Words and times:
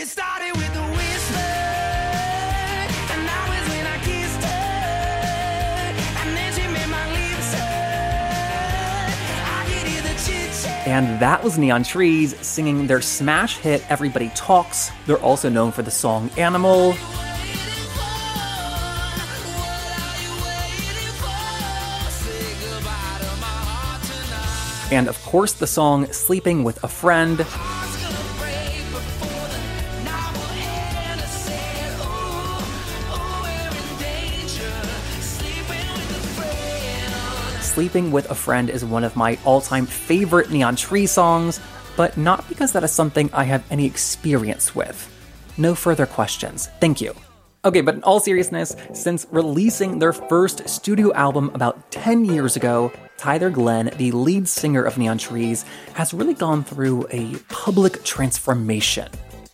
It 0.00 0.08
started 0.08 0.56
with 0.56 0.76
a 0.76 0.90
whisper, 0.92 1.36
and 10.86 11.20
that 11.20 11.44
was 11.44 11.58
Neon 11.58 11.82
Trees 11.82 12.34
singing 12.40 12.86
their 12.86 13.02
smash 13.02 13.58
hit 13.58 13.84
Everybody 13.90 14.30
Talks. 14.34 14.90
They're 15.04 15.18
also 15.18 15.50
known 15.50 15.70
for 15.70 15.82
the 15.82 15.90
song 15.90 16.30
Animal. 16.38 16.94
And 24.90 25.08
of 25.08 25.22
course, 25.26 25.52
the 25.52 25.66
song 25.66 26.10
Sleeping 26.10 26.64
with 26.64 26.82
a 26.82 26.88
Friend. 26.88 27.44
Sleeping 37.80 38.12
with 38.12 38.30
a 38.30 38.34
Friend 38.34 38.68
is 38.68 38.84
one 38.84 39.04
of 39.04 39.16
my 39.16 39.38
all 39.46 39.62
time 39.62 39.86
favorite 39.86 40.50
Neon 40.50 40.76
Tree 40.76 41.06
songs, 41.06 41.60
but 41.96 42.14
not 42.18 42.46
because 42.46 42.72
that 42.72 42.84
is 42.84 42.92
something 42.92 43.30
I 43.32 43.44
have 43.44 43.64
any 43.70 43.86
experience 43.86 44.74
with. 44.74 45.08
No 45.56 45.74
further 45.74 46.04
questions. 46.04 46.68
Thank 46.78 47.00
you. 47.00 47.14
Okay, 47.64 47.80
but 47.80 47.94
in 47.94 48.02
all 48.02 48.20
seriousness, 48.20 48.76
since 48.92 49.26
releasing 49.30 49.98
their 49.98 50.12
first 50.12 50.68
studio 50.68 51.10
album 51.14 51.50
about 51.54 51.90
10 51.90 52.26
years 52.26 52.54
ago, 52.54 52.92
Tyler 53.16 53.48
Glenn, 53.48 53.90
the 53.96 54.12
lead 54.12 54.46
singer 54.46 54.82
of 54.82 54.98
Neon 54.98 55.16
Trees, 55.16 55.64
has 55.94 56.12
really 56.12 56.34
gone 56.34 56.62
through 56.62 57.06
a 57.10 57.36
public 57.48 58.04
transformation. 58.04 59.08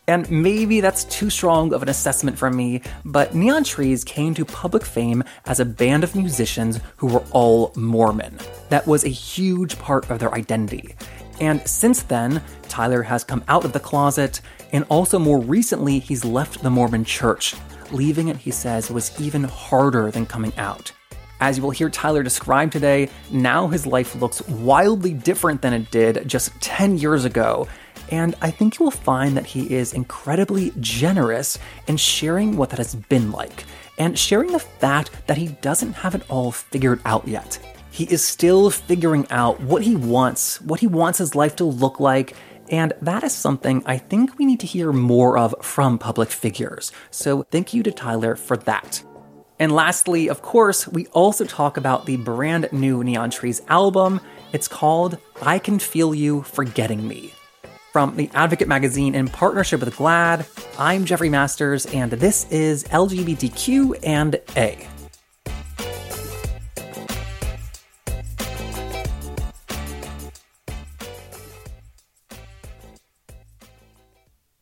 And 0.09 0.31
maybe 0.31 0.81
that's 0.81 1.05
too 1.05 1.31
strong 1.31 1.75
of 1.75 1.83
an 1.83 1.89
assessment 1.89 2.39
from 2.39 2.57
me, 2.57 2.83
but 3.05 3.35
Neon 3.35 3.65
Trees 3.65 4.05
came 4.05 4.35
to 4.35 4.45
public 4.45 4.85
fame 4.85 5.25
as 5.47 5.59
a 5.59 5.65
band 5.65 6.05
of 6.05 6.15
musicians 6.15 6.79
who 6.97 7.09
were 7.09 7.25
all 7.33 7.73
Mormon. 7.75 8.39
That 8.69 8.87
was 8.87 9.05
a 9.05 9.09
huge 9.09 9.79
part 9.79 10.09
of 10.09 10.21
their 10.21 10.33
identity. 10.33 10.95
And 11.41 11.67
since 11.69 12.03
then, 12.05 12.41
Tyler 12.69 13.03
has 13.03 13.25
come 13.25 13.45
out 13.49 13.65
of 13.65 13.73
the 13.73 13.81
closet, 13.81 14.41
and 14.73 14.85
also 14.89 15.19
more 15.19 15.41
recently, 15.41 15.99
he's 15.99 16.25
left 16.25 16.63
the 16.63 16.71
Mormon 16.71 17.05
church. 17.05 17.55
Leaving 17.91 18.29
it, 18.29 18.37
he 18.37 18.51
says, 18.51 18.91
was 18.91 19.21
even 19.21 19.45
harder 19.45 20.11
than 20.11 20.25
coming 20.25 20.53
out. 20.57 20.93
As 21.41 21.59
you 21.59 21.63
will 21.63 21.71
hear 21.71 21.91
Tyler 21.91 22.23
describe 22.23 22.71
today, 22.71 23.11
now 23.31 23.67
his 23.67 23.87
life 23.87 24.15
looks 24.15 24.41
wildly 24.49 25.13
different 25.13 25.61
than 25.61 25.75
it 25.75 25.91
did 25.91 26.27
just 26.27 26.59
10 26.63 26.97
years 26.97 27.27
ago, 27.27 27.69
and 28.11 28.35
I 28.41 28.51
think 28.51 28.79
you 28.79 28.85
will 28.85 28.91
find 28.91 29.37
that 29.37 29.47
he 29.47 29.75
is 29.75 29.93
incredibly 29.93 30.73
generous 30.81 31.59
in 31.87 31.97
sharing 31.97 32.57
what 32.57 32.71
that 32.71 32.79
has 32.79 32.95
been 32.95 33.33
like, 33.33 33.65
and 33.99 34.19
sharing 34.19 34.53
the 34.53 34.59
fact 34.59 35.11
that 35.27 35.37
he 35.37 35.49
doesn't 35.49 35.93
have 35.93 36.15
it 36.15 36.29
all 36.29 36.53
figured 36.53 37.01
out 37.05 37.27
yet. 37.27 37.59
He 37.91 38.05
is 38.05 38.25
still 38.25 38.71
figuring 38.71 39.27
out 39.31 39.61
what 39.61 39.83
he 39.83 39.97
wants, 39.97 40.61
what 40.61 40.81
he 40.81 40.87
wants 40.87 41.19
his 41.19 41.35
life 41.35 41.57
to 41.57 41.65
look 41.65 41.99
like, 41.99 42.35
and 42.69 42.93
that 43.01 43.25
is 43.25 43.33
something 43.33 43.83
I 43.87 43.97
think 43.97 44.39
we 44.39 44.45
need 44.45 44.61
to 44.61 44.67
hear 44.67 44.93
more 44.93 45.39
of 45.39 45.55
from 45.63 45.99
public 45.99 46.31
figures. 46.31 46.93
So 47.11 47.45
thank 47.45 47.73
you 47.73 47.83
to 47.85 47.93
Tyler 47.93 48.37
for 48.37 48.57
that. 48.59 49.03
And 49.59 49.73
lastly, 49.73 50.29
of 50.29 50.43
course, 50.43 50.87
we 50.87 51.07
also 51.07 51.47
talk 51.47 51.79
about 51.79 52.05
the 52.05 52.19
brand 52.19 52.69
new 52.73 53.03
Neon 53.03 53.31
Trees 53.31 53.63
album. 53.69 54.21
It's 54.53 54.69
called 54.69 55.17
I 55.41 55.59
Can 55.59 55.79
Feel 55.79 56.15
You 56.15 56.43
Forgetting 56.43 57.09
Me. 57.09 57.33
From 57.97 58.15
the 58.15 58.29
Advocate 58.35 58.69
magazine 58.69 59.15
in 59.15 59.27
partnership 59.27 59.81
with 59.81 59.97
GLAAD, 59.97 60.45
I'm 60.79 61.07
Jeffrey 61.07 61.31
Masters, 61.31 61.87
and 61.87 62.13
this 62.13 62.47
is 62.53 62.85
LGBTQ 62.85 64.01
and 64.03 64.39
A. 64.55 64.87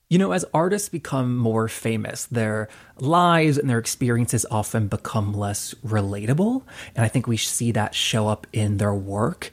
You 0.09 0.19
know, 0.19 0.31
as 0.31 0.45
artists 0.55 0.89
become 0.89 1.37
more 1.37 1.67
famous, 1.67 2.27
their 2.27 2.69
lives 3.01 3.59
and 3.59 3.69
their 3.69 3.81
experiences 3.81 4.47
often 4.49 4.87
become 4.87 5.33
less 5.33 5.75
relatable. 5.85 6.63
And 6.95 7.05
I 7.05 7.09
think 7.09 7.27
we 7.27 7.37
see 7.37 7.73
that 7.73 7.97
show 7.97 8.29
up 8.29 8.47
in 8.53 8.77
their 8.77 8.95
work. 8.95 9.53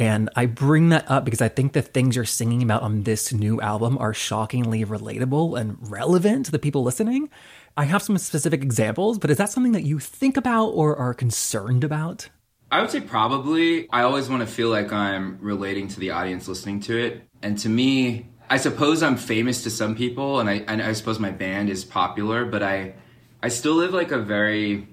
And 0.00 0.30
I 0.34 0.46
bring 0.46 0.88
that 0.88 1.10
up 1.10 1.26
because 1.26 1.42
I 1.42 1.48
think 1.48 1.74
the 1.74 1.82
things 1.82 2.16
you're 2.16 2.24
singing 2.24 2.62
about 2.62 2.80
on 2.80 3.02
this 3.02 3.34
new 3.34 3.60
album 3.60 3.98
are 3.98 4.14
shockingly 4.14 4.82
relatable 4.82 5.60
and 5.60 5.76
relevant 5.90 6.46
to 6.46 6.52
the 6.52 6.58
people 6.58 6.82
listening. 6.82 7.28
I 7.76 7.84
have 7.84 8.02
some 8.02 8.16
specific 8.16 8.62
examples, 8.62 9.18
but 9.18 9.28
is 9.28 9.36
that 9.36 9.50
something 9.50 9.72
that 9.72 9.82
you 9.82 9.98
think 9.98 10.38
about 10.38 10.68
or 10.68 10.96
are 10.96 11.12
concerned 11.12 11.84
about? 11.84 12.30
I 12.72 12.80
would 12.80 12.90
say 12.90 13.02
probably. 13.02 13.90
I 13.90 14.02
always 14.02 14.30
want 14.30 14.40
to 14.40 14.46
feel 14.46 14.70
like 14.70 14.90
I'm 14.90 15.38
relating 15.38 15.86
to 15.88 16.00
the 16.00 16.12
audience 16.12 16.48
listening 16.48 16.80
to 16.80 16.96
it. 16.98 17.22
And 17.42 17.58
to 17.58 17.68
me, 17.68 18.26
I 18.48 18.56
suppose 18.56 19.02
I'm 19.02 19.16
famous 19.16 19.64
to 19.64 19.70
some 19.70 19.94
people, 19.94 20.40
and 20.40 20.48
I, 20.48 20.64
and 20.66 20.80
I 20.80 20.94
suppose 20.94 21.18
my 21.18 21.30
band 21.30 21.68
is 21.68 21.84
popular, 21.84 22.46
but 22.46 22.62
I, 22.62 22.94
I 23.42 23.48
still 23.48 23.74
live 23.74 23.92
like 23.92 24.12
a 24.12 24.18
very, 24.18 24.88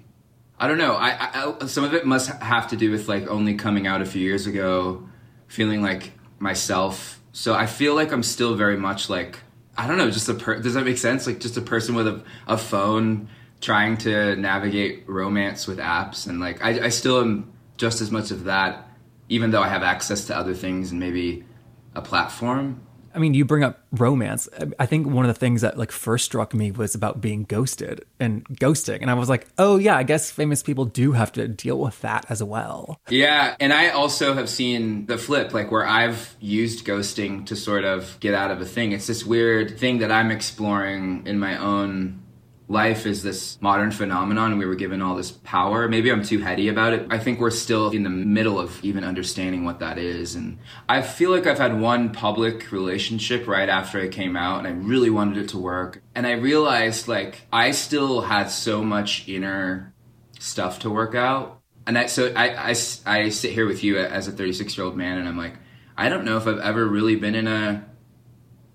I 0.59 0.67
don't 0.67 0.77
know. 0.77 0.93
I, 0.93 1.53
I 1.61 1.65
some 1.67 1.83
of 1.83 1.93
it 1.93 2.05
must 2.05 2.29
have 2.29 2.69
to 2.69 2.77
do 2.77 2.91
with 2.91 3.07
like 3.07 3.27
only 3.27 3.55
coming 3.55 3.85
out 3.85 4.01
a 4.01 4.05
few 4.05 4.21
years 4.21 4.47
ago, 4.47 5.07
feeling 5.47 5.81
like 5.81 6.11
myself. 6.39 7.21
So 7.31 7.53
I 7.53 7.67
feel 7.67 7.93
like 7.93 8.11
I'm 8.11 8.23
still 8.23 8.55
very 8.55 8.77
much 8.77 9.09
like 9.09 9.39
I 9.77 9.85
don't 9.85 9.97
know, 9.97 10.09
just 10.09 10.27
a 10.27 10.33
per. 10.33 10.59
Does 10.59 10.73
that 10.73 10.85
make 10.85 10.97
sense? 10.97 11.27
Like 11.27 11.39
just 11.39 11.55
a 11.55 11.61
person 11.61 11.93
with 11.93 12.07
a, 12.07 12.23
a 12.47 12.57
phone 12.57 13.29
trying 13.61 13.97
to 13.97 14.35
navigate 14.35 15.07
romance 15.07 15.67
with 15.67 15.77
apps, 15.77 16.27
and 16.27 16.39
like 16.39 16.63
I, 16.63 16.85
I 16.85 16.89
still 16.89 17.21
am 17.21 17.53
just 17.77 18.01
as 18.01 18.09
much 18.09 18.31
of 18.31 18.45
that, 18.45 18.87
even 19.29 19.51
though 19.51 19.61
I 19.61 19.67
have 19.67 19.83
access 19.83 20.25
to 20.25 20.35
other 20.35 20.55
things 20.55 20.91
and 20.91 20.99
maybe 20.99 21.45
a 21.93 22.01
platform. 22.01 22.81
I 23.17 23.19
mean, 23.19 23.33
you 23.33 23.45
bring 23.45 23.63
up 23.63 23.79
romance. 23.91 24.47
I 24.77 24.85
think 24.85 25.07
one 25.07 25.25
of 25.25 25.33
the 25.33 25.39
things 25.39 25.61
that 25.61 25.75
like 25.75 25.91
first 25.91 26.25
struck 26.25 26.53
me 26.53 26.69
was 26.69 26.93
about 26.93 27.19
being 27.19 27.45
ghosted 27.45 28.05
and 28.19 28.47
ghosting, 28.49 29.01
and 29.01 29.09
I 29.09 29.15
was 29.15 29.27
like, 29.27 29.47
oh 29.57 29.77
yeah, 29.77 29.97
I 29.97 30.03
guess 30.03 30.29
famous 30.29 30.61
people 30.61 30.85
do 30.85 31.13
have 31.13 31.31
to 31.31 31.47
deal 31.47 31.79
with 31.79 31.99
that 32.01 32.27
as 32.29 32.43
well. 32.43 32.99
Yeah, 33.09 33.55
and 33.59 33.73
I 33.73 33.89
also 33.89 34.35
have 34.35 34.49
seen 34.49 35.07
the 35.07 35.17
flip, 35.17 35.51
like 35.51 35.71
where 35.71 35.83
I've 35.83 36.35
used 36.39 36.85
ghosting 36.85 37.43
to 37.47 37.55
sort 37.55 37.85
of 37.85 38.19
get 38.19 38.35
out 38.35 38.51
of 38.51 38.61
a 38.61 38.65
thing. 38.65 38.91
It's 38.91 39.07
this 39.07 39.25
weird 39.25 39.79
thing 39.79 39.97
that 39.97 40.11
I'm 40.11 40.29
exploring 40.29 41.25
in 41.25 41.39
my 41.39 41.57
own 41.57 42.21
life 42.69 43.05
is 43.05 43.23
this 43.23 43.61
modern 43.61 43.91
phenomenon 43.91 44.51
and 44.51 44.59
we 44.59 44.65
were 44.65 44.75
given 44.75 45.01
all 45.01 45.15
this 45.15 45.31
power. 45.31 45.87
Maybe 45.87 46.11
I'm 46.11 46.23
too 46.23 46.39
heady 46.39 46.67
about 46.67 46.93
it. 46.93 47.07
I 47.09 47.17
think 47.17 47.39
we're 47.39 47.49
still 47.49 47.91
in 47.91 48.03
the 48.03 48.09
middle 48.09 48.59
of 48.59 48.83
even 48.83 49.05
understanding 49.05 49.63
what 49.63 49.79
that 49.79 49.97
is. 49.97 50.35
And 50.35 50.59
I 50.89 51.01
feel 51.01 51.31
like 51.31 51.47
I've 51.47 51.59
had 51.59 51.79
one 51.79 52.11
public 52.11 52.71
relationship 52.71 53.47
right 53.47 53.69
after 53.69 54.01
I 54.01 54.09
came 54.09 54.35
out 54.35 54.59
and 54.59 54.67
I 54.67 54.71
really 54.71 55.09
wanted 55.09 55.37
it 55.37 55.49
to 55.49 55.57
work. 55.57 56.01
And 56.13 56.27
I 56.27 56.33
realized 56.33 57.07
like 57.07 57.47
I 57.53 57.71
still 57.71 58.21
had 58.21 58.47
so 58.47 58.83
much 58.83 59.29
inner 59.29 59.93
stuff 60.37 60.79
to 60.79 60.89
work 60.89 61.15
out. 61.15 61.61
And 61.85 61.97
I, 61.97 62.07
so 62.07 62.33
I, 62.35 62.71
I, 62.71 62.75
I 63.05 63.29
sit 63.29 63.53
here 63.53 63.65
with 63.65 63.81
you 63.81 63.97
as 63.97 64.27
a 64.27 64.31
36 64.33 64.77
year 64.77 64.85
old 64.85 64.97
man 64.97 65.17
and 65.17 65.27
I'm 65.27 65.37
like, 65.37 65.53
I 65.97 66.09
don't 66.09 66.25
know 66.25 66.35
if 66.35 66.45
I've 66.45 66.59
ever 66.59 66.85
really 66.85 67.15
been 67.15 67.33
in 67.33 67.47
a, 67.47 67.85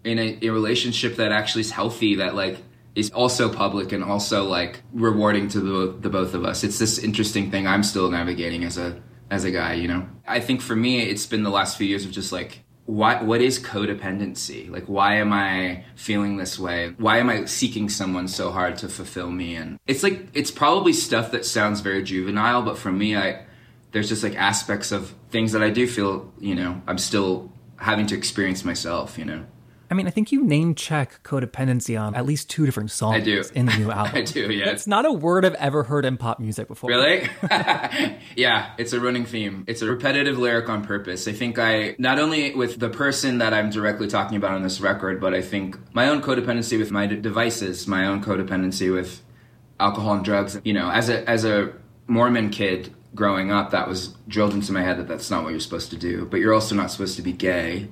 in 0.03 0.19
a, 0.19 0.39
a 0.43 0.49
relationship 0.49 1.17
that 1.17 1.31
actually 1.31 1.61
is 1.61 1.71
healthy 1.71 2.17
that 2.17 2.35
like 2.35 2.57
is 2.95 3.11
also 3.11 3.53
public 3.53 3.93
and 3.93 4.05
also 4.05 4.45
like 4.45 4.83
rewarding 4.93 5.49
to 5.49 5.61
the, 5.61 5.99
the 5.99 6.11
both 6.11 6.35
of 6.35 6.45
us. 6.45 6.63
It's 6.63 6.79
this 6.79 6.99
interesting 6.99 7.51
thing 7.51 7.67
I'm 7.67 7.83
still 7.83 8.11
navigating 8.11 8.65
as 8.65 8.79
a 8.79 9.01
as 9.31 9.45
a 9.45 9.51
guy, 9.51 9.75
you 9.75 9.89
know. 9.89 10.07
I 10.27 10.41
think 10.41 10.61
for 10.61 10.77
me 10.77 11.01
it's 11.03 11.27
been 11.27 11.43
the 11.43 11.51
last 11.51 11.79
few 11.79 11.87
years 11.87 12.05
of 12.05 12.11
just 12.11 12.33
like 12.33 12.65
why 12.85 13.23
what 13.23 13.41
is 13.41 13.59
codependency? 13.59 14.71
Like 14.71 14.85
why 14.85 15.17
am 15.17 15.33
I 15.33 15.85
feeling 15.95 16.37
this 16.37 16.59
way? 16.59 16.95
Why 16.99 17.19
am 17.19 17.31
I 17.31 17.47
seeking 17.47 17.89
someone 17.89 18.29
so 18.29 18.51
hard 18.51 18.77
to 18.79 18.89
fulfill 18.89 19.31
me? 19.31 19.57
And 19.57 19.79
it's 19.87 20.03
like 20.03 20.29
it's 20.35 20.51
probably 20.51 20.93
stuff 20.93 21.31
that 21.33 21.47
sounds 21.47 21.81
very 21.81 22.03
juvenile, 22.03 22.63
but 22.63 22.77
for 22.77 22.93
me 22.93 23.17
I 23.17 23.47
there's 23.93 24.09
just 24.09 24.23
like 24.23 24.37
aspects 24.37 24.91
of 24.91 25.15
things 25.31 25.53
that 25.53 25.63
I 25.63 25.71
do 25.71 25.87
feel, 25.87 26.33
you 26.39 26.55
know, 26.55 26.83
I'm 26.87 26.99
still 26.99 27.53
having 27.77 28.07
to 28.07 28.17
experience 28.17 28.65
myself, 28.65 29.19
you 29.19 29.25
know. 29.25 29.45
I 29.93 29.95
mean, 29.95 30.07
I 30.07 30.11
think 30.11 30.33
you 30.33 30.43
name 30.43 30.75
check 30.75 31.23
codependency 31.23 32.01
on 32.01 32.15
at 32.15 32.25
least 32.25 32.49
two 32.49 32.65
different 32.65 32.91
songs 32.91 33.17
I 33.17 33.21
do. 33.21 33.45
in 33.55 33.67
the 33.67 33.77
new 33.77 33.91
album. 33.91 34.15
I 34.15 34.23
do, 34.23 34.51
yeah. 34.51 34.71
It's 34.71 34.87
not 34.87 35.05
a 35.05 35.13
word 35.13 35.45
I've 35.45 35.55
ever 35.57 35.83
heard 35.83 36.07
in 36.07 36.17
pop 36.17 36.41
music 36.41 36.67
before. 36.67 36.89
Really? 36.89 37.29
yeah, 38.35 38.73
it's 38.79 38.95
a 38.95 39.01
running 39.01 39.27
theme. 39.27 39.65
It's 39.67 39.83
a 39.83 39.87
repetitive 39.87 40.39
lyric 40.39 40.71
on 40.71 40.83
purpose. 40.83 41.29
I 41.29 41.33
think 41.33 41.59
I, 41.59 41.95
not 41.99 42.19
only 42.19 42.55
with 42.55 42.81
the 42.81 42.89
person 42.89 43.37
that 43.39 43.53
I'm 43.53 43.69
directly 43.69 44.09
talking 44.09 44.39
about 44.39 44.53
on 44.53 44.63
this 44.63 44.81
record, 44.81 45.21
but 45.21 45.35
I 45.35 45.43
think 45.43 45.77
my 45.95 46.09
own 46.09 46.23
codependency 46.23 46.79
with 46.79 46.91
my 46.91 47.05
d- 47.07 47.17
devices, 47.17 47.87
my 47.87 48.07
own 48.07 48.25
codependency 48.25 48.91
with 48.91 49.21
alcohol 49.79 50.15
and 50.15 50.25
drugs. 50.25 50.59
You 50.65 50.73
know, 50.73 50.91
as 50.91 51.11
a, 51.11 51.29
as 51.29 51.45
a 51.45 51.71
Mormon 52.07 52.49
kid 52.49 52.95
growing 53.15 53.53
up, 53.53 53.73
that 53.73 53.89
was 53.89 54.15
drilled 54.27 54.55
into 54.55 54.73
my 54.73 54.81
head 54.81 54.97
that 54.97 55.07
that's 55.07 55.31
not 55.31 55.45
what 55.45 55.51
you're 55.51 55.61
supposed 55.61 55.91
to 55.91 55.99
do. 55.99 56.25
But 56.25 56.41
you're 56.41 56.55
also 56.55 56.75
not 56.75 56.91
supposed 56.91 57.17
to 57.17 57.23
be 57.23 57.33
gay 57.33 57.89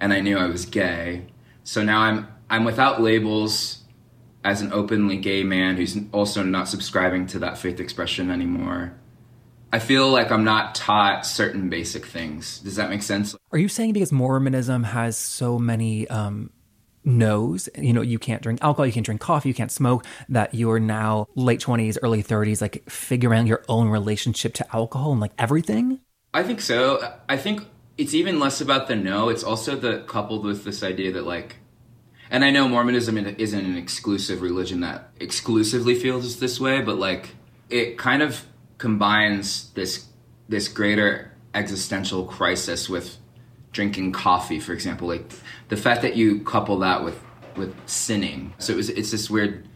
and 0.00 0.12
I 0.12 0.20
knew 0.20 0.38
I 0.38 0.46
was 0.46 0.64
gay. 0.64 1.26
So 1.64 1.82
now 1.82 2.00
I'm 2.00 2.28
I'm 2.50 2.64
without 2.64 3.00
labels 3.02 3.82
as 4.44 4.62
an 4.62 4.72
openly 4.72 5.16
gay 5.16 5.42
man 5.42 5.76
who's 5.76 5.96
also 6.12 6.42
not 6.42 6.68
subscribing 6.68 7.26
to 7.26 7.38
that 7.40 7.58
faith 7.58 7.80
expression 7.80 8.30
anymore. 8.30 8.94
I 9.70 9.78
feel 9.78 10.08
like 10.08 10.30
I'm 10.30 10.44
not 10.44 10.74
taught 10.74 11.26
certain 11.26 11.68
basic 11.68 12.06
things. 12.06 12.60
Does 12.60 12.76
that 12.76 12.88
make 12.88 13.02
sense? 13.02 13.36
Are 13.52 13.58
you 13.58 13.68
saying 13.68 13.92
because 13.92 14.12
Mormonism 14.12 14.84
has 14.84 15.18
so 15.18 15.58
many 15.58 16.08
um, 16.08 16.50
no's, 17.04 17.68
you 17.76 17.92
know, 17.92 18.00
you 18.00 18.18
can't 18.18 18.40
drink 18.40 18.60
alcohol, 18.62 18.86
you 18.86 18.92
can't 18.92 19.04
drink 19.04 19.20
coffee, 19.20 19.50
you 19.50 19.54
can't 19.54 19.70
smoke, 19.70 20.06
that 20.30 20.54
you're 20.54 20.80
now 20.80 21.26
late 21.34 21.60
20s, 21.60 21.98
early 22.02 22.22
30s, 22.22 22.62
like 22.62 22.88
figuring 22.88 23.40
out 23.40 23.46
your 23.46 23.64
own 23.68 23.88
relationship 23.88 24.54
to 24.54 24.76
alcohol 24.76 25.12
and 25.12 25.20
like 25.20 25.32
everything? 25.38 26.00
I 26.32 26.42
think 26.42 26.62
so. 26.62 27.16
I 27.28 27.36
think 27.36 27.66
it's 27.98 28.14
even 28.14 28.38
less 28.38 28.60
about 28.60 28.86
the 28.86 28.96
no. 28.96 29.28
It's 29.28 29.42
also 29.42 29.76
the 29.76 30.04
coupled 30.06 30.44
with 30.44 30.64
this 30.64 30.82
idea 30.82 31.12
that 31.12 31.26
like, 31.26 31.56
and 32.30 32.44
I 32.44 32.50
know 32.50 32.68
Mormonism 32.68 33.18
isn't 33.18 33.64
an 33.64 33.76
exclusive 33.76 34.40
religion 34.40 34.80
that 34.80 35.10
exclusively 35.18 35.96
feels 35.96 36.38
this 36.38 36.60
way, 36.60 36.80
but 36.80 36.96
like 36.96 37.34
it 37.68 37.98
kind 37.98 38.22
of 38.22 38.46
combines 38.78 39.70
this 39.72 40.06
this 40.48 40.68
greater 40.68 41.32
existential 41.54 42.24
crisis 42.24 42.88
with 42.88 43.18
drinking 43.72 44.12
coffee, 44.12 44.60
for 44.60 44.72
example. 44.72 45.08
Like 45.08 45.32
the 45.68 45.76
fact 45.76 46.02
that 46.02 46.16
you 46.16 46.40
couple 46.40 46.78
that 46.78 47.04
with 47.04 47.20
with 47.56 47.74
sinning. 47.86 48.54
So 48.58 48.74
it 48.74 48.76
was 48.76 48.90
it's 48.90 49.10
this 49.10 49.28
weird 49.28 49.68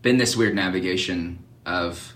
been 0.00 0.16
this 0.16 0.34
weird 0.34 0.54
navigation 0.54 1.44
of 1.66 2.15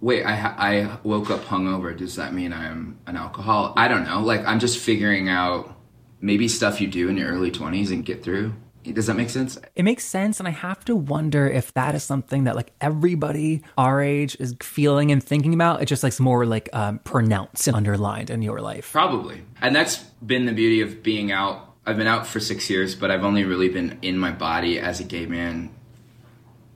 wait 0.00 0.24
I 0.24 0.34
I 0.34 0.98
woke 1.02 1.30
up 1.30 1.44
hungover. 1.44 1.96
Does 1.96 2.16
that 2.16 2.32
mean 2.32 2.52
I'm 2.52 2.98
an 3.06 3.16
alcoholic? 3.16 3.72
I 3.76 3.88
don't 3.88 4.04
know. 4.04 4.20
Like 4.20 4.44
I'm 4.44 4.58
just 4.58 4.78
figuring 4.78 5.28
out 5.28 5.74
maybe 6.20 6.48
stuff 6.48 6.80
you 6.80 6.88
do 6.88 7.08
in 7.08 7.16
your 7.16 7.30
early 7.30 7.50
20s 7.50 7.90
and 7.90 8.04
get 8.04 8.22
through. 8.22 8.54
Does 8.84 9.06
that 9.06 9.14
make 9.14 9.28
sense? 9.28 9.58
It 9.74 9.82
makes 9.82 10.04
sense. 10.04 10.38
And 10.38 10.48
I 10.48 10.50
have 10.50 10.84
to 10.86 10.96
wonder 10.96 11.46
if 11.46 11.74
that 11.74 11.94
is 11.94 12.02
something 12.02 12.44
that 12.44 12.56
like 12.56 12.72
everybody 12.80 13.62
our 13.76 14.00
age 14.00 14.36
is 14.40 14.54
feeling 14.62 15.12
and 15.12 15.22
thinking 15.22 15.52
about. 15.52 15.82
It's 15.82 15.88
just 15.90 16.02
like 16.02 16.18
more 16.18 16.46
like 16.46 16.70
um, 16.72 16.98
pronounced 17.00 17.66
and 17.66 17.76
underlined 17.76 18.30
in 18.30 18.40
your 18.40 18.60
life. 18.60 18.90
Probably. 18.90 19.42
And 19.60 19.76
that's 19.76 19.96
been 20.24 20.46
the 20.46 20.52
beauty 20.52 20.80
of 20.80 21.02
being 21.02 21.30
out. 21.32 21.74
I've 21.84 21.96
been 21.96 22.06
out 22.06 22.26
for 22.26 22.40
six 22.40 22.70
years, 22.70 22.94
but 22.94 23.10
I've 23.10 23.24
only 23.24 23.44
really 23.44 23.68
been 23.68 23.98
in 24.00 24.18
my 24.18 24.30
body 24.30 24.78
as 24.78 25.00
a 25.00 25.04
gay 25.04 25.26
man 25.26 25.70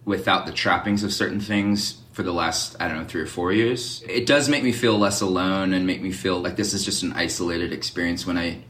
without 0.05 0.45
the 0.45 0.53
trappings 0.53 1.05
of 1.05 1.13
certain 1.13 1.41
things 1.41 2.02
for 2.13 2.23
the 2.23 2.33
last, 2.33 2.77
I 2.79 2.89
don't 2.89 2.99
know, 2.99 3.05
three 3.05 3.23
or 3.23 3.27
four 3.27 3.53
years. 3.53 4.05
It 4.09 4.27
does 4.27 4.49
make 4.49 4.63
me 4.63 4.73
feel 4.73 4.99
less 4.99 5.21
alone 5.21 5.73
and 5.73 5.87
make 5.87 6.03
me 6.03 6.13
feel 6.13 6.39
like 6.41 6.57
this 6.57 6.75
is 6.75 6.85
just 6.85 7.03
an 7.03 7.13
isolated 7.15 7.73
experience 7.73 8.27
when 8.27 8.39
I 8.39 8.63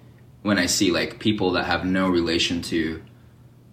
when 0.43 0.59
I 0.59 0.67
see 0.67 0.91
like 0.91 1.21
people 1.21 1.53
that 1.53 1.67
have 1.67 1.85
no 1.85 2.09
relation 2.09 2.63
to 2.63 3.03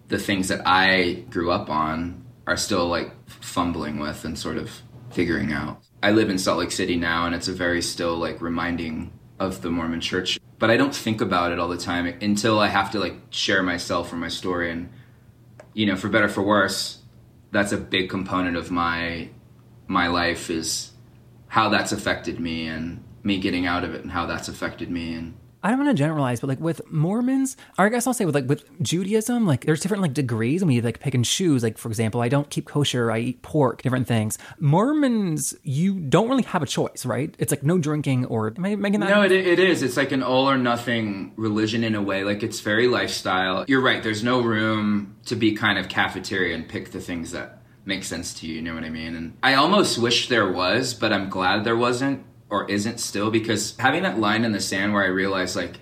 the 0.08 0.18
things 0.18 0.48
that 0.48 0.62
I 0.66 1.24
grew 1.30 1.50
up 1.50 1.68
on 1.68 2.24
are 2.46 2.56
still 2.56 2.86
like 2.86 3.12
fumbling 3.28 3.98
with 3.98 4.24
and 4.24 4.38
sort 4.38 4.56
of 4.56 4.82
figuring 5.10 5.52
out. 5.52 5.82
I 6.02 6.12
live 6.12 6.30
in 6.30 6.38
Salt 6.38 6.58
Lake 6.58 6.70
City 6.70 6.96
now 6.96 7.26
and 7.26 7.34
it's 7.34 7.48
a 7.48 7.52
very 7.52 7.82
still 7.82 8.16
like 8.16 8.40
reminding 8.40 9.12
of 9.38 9.62
the 9.62 9.70
Mormon 9.70 10.00
church, 10.00 10.38
but 10.58 10.70
I 10.70 10.76
don't 10.76 10.94
think 10.94 11.20
about 11.20 11.52
it 11.52 11.58
all 11.58 11.68
the 11.68 11.76
time 11.76 12.06
until 12.06 12.58
I 12.58 12.68
have 12.68 12.90
to 12.92 13.00
like 13.00 13.16
share 13.30 13.62
myself 13.62 14.12
or 14.12 14.16
my 14.16 14.28
story 14.28 14.70
and 14.70 14.90
you 15.74 15.86
know, 15.86 15.96
for 15.96 16.08
better 16.08 16.28
for 16.28 16.42
worse, 16.42 16.98
that's 17.52 17.72
a 17.72 17.76
big 17.76 18.10
component 18.10 18.56
of 18.56 18.70
my 18.70 19.28
my 19.90 20.06
life 20.06 20.50
is 20.50 20.92
how 21.48 21.68
that's 21.68 21.90
affected 21.90 22.38
me 22.38 22.68
and 22.68 23.02
me 23.24 23.40
getting 23.40 23.66
out 23.66 23.82
of 23.82 23.92
it 23.92 24.02
and 24.02 24.12
how 24.12 24.24
that's 24.24 24.48
affected 24.48 24.88
me 24.88 25.14
and 25.14 25.34
I 25.62 25.68
don't 25.68 25.80
want 25.80 25.90
to 25.90 26.02
generalize, 26.02 26.40
but 26.40 26.46
like 26.46 26.58
with 26.58 26.80
Mormons, 26.90 27.54
or 27.76 27.84
I 27.84 27.90
guess 27.90 28.06
I'll 28.06 28.14
say 28.14 28.24
with 28.24 28.34
like 28.34 28.48
with 28.48 28.64
Judaism, 28.82 29.44
like 29.44 29.66
there's 29.66 29.80
different 29.80 30.02
like 30.02 30.14
degrees, 30.14 30.62
and 30.62 30.70
we 30.70 30.80
like 30.80 31.00
pick 31.00 31.12
and 31.12 31.22
choose. 31.22 31.62
Like 31.62 31.76
for 31.76 31.88
example, 31.88 32.22
I 32.22 32.30
don't 32.30 32.48
keep 32.48 32.64
kosher, 32.64 33.10
I 33.10 33.18
eat 33.18 33.42
pork, 33.42 33.82
different 33.82 34.08
things. 34.08 34.38
Mormons, 34.58 35.54
you 35.62 36.00
don't 36.00 36.30
really 36.30 36.44
have 36.44 36.62
a 36.62 36.66
choice, 36.66 37.04
right? 37.04 37.34
It's 37.38 37.52
like 37.52 37.62
no 37.62 37.76
drinking, 37.76 38.24
or 38.24 38.54
am 38.56 38.64
I 38.64 38.74
making 38.76 39.00
that? 39.00 39.10
No, 39.10 39.20
it, 39.20 39.32
it 39.32 39.58
is. 39.58 39.82
It's 39.82 39.98
like 39.98 40.12
an 40.12 40.22
all 40.22 40.48
or 40.48 40.56
nothing 40.56 41.34
religion 41.36 41.84
in 41.84 41.94
a 41.94 42.00
way. 42.00 42.24
Like 42.24 42.42
it's 42.42 42.60
very 42.60 42.88
lifestyle. 42.88 43.66
You're 43.68 43.82
right. 43.82 44.02
There's 44.02 44.24
no 44.24 44.40
room 44.40 45.16
to 45.26 45.36
be 45.36 45.52
kind 45.52 45.78
of 45.78 45.90
cafeteria 45.90 46.54
and 46.54 46.66
pick 46.66 46.92
the 46.92 47.02
things 47.02 47.32
that 47.32 47.59
make 47.84 48.04
sense 48.04 48.34
to 48.34 48.46
you. 48.46 48.56
You 48.56 48.62
know 48.62 48.74
what 48.74 48.84
I 48.84 48.90
mean? 48.90 49.14
And 49.14 49.36
I 49.42 49.54
almost 49.54 49.98
wish 49.98 50.28
there 50.28 50.50
was, 50.50 50.94
but 50.94 51.12
I'm 51.12 51.28
glad 51.28 51.64
there 51.64 51.76
wasn't 51.76 52.24
or 52.48 52.68
isn't 52.68 52.98
still 52.98 53.30
because 53.30 53.76
having 53.78 54.02
that 54.02 54.18
line 54.18 54.44
in 54.44 54.52
the 54.52 54.60
sand 54.60 54.92
where 54.92 55.04
I 55.04 55.08
realized 55.08 55.56
like 55.56 55.80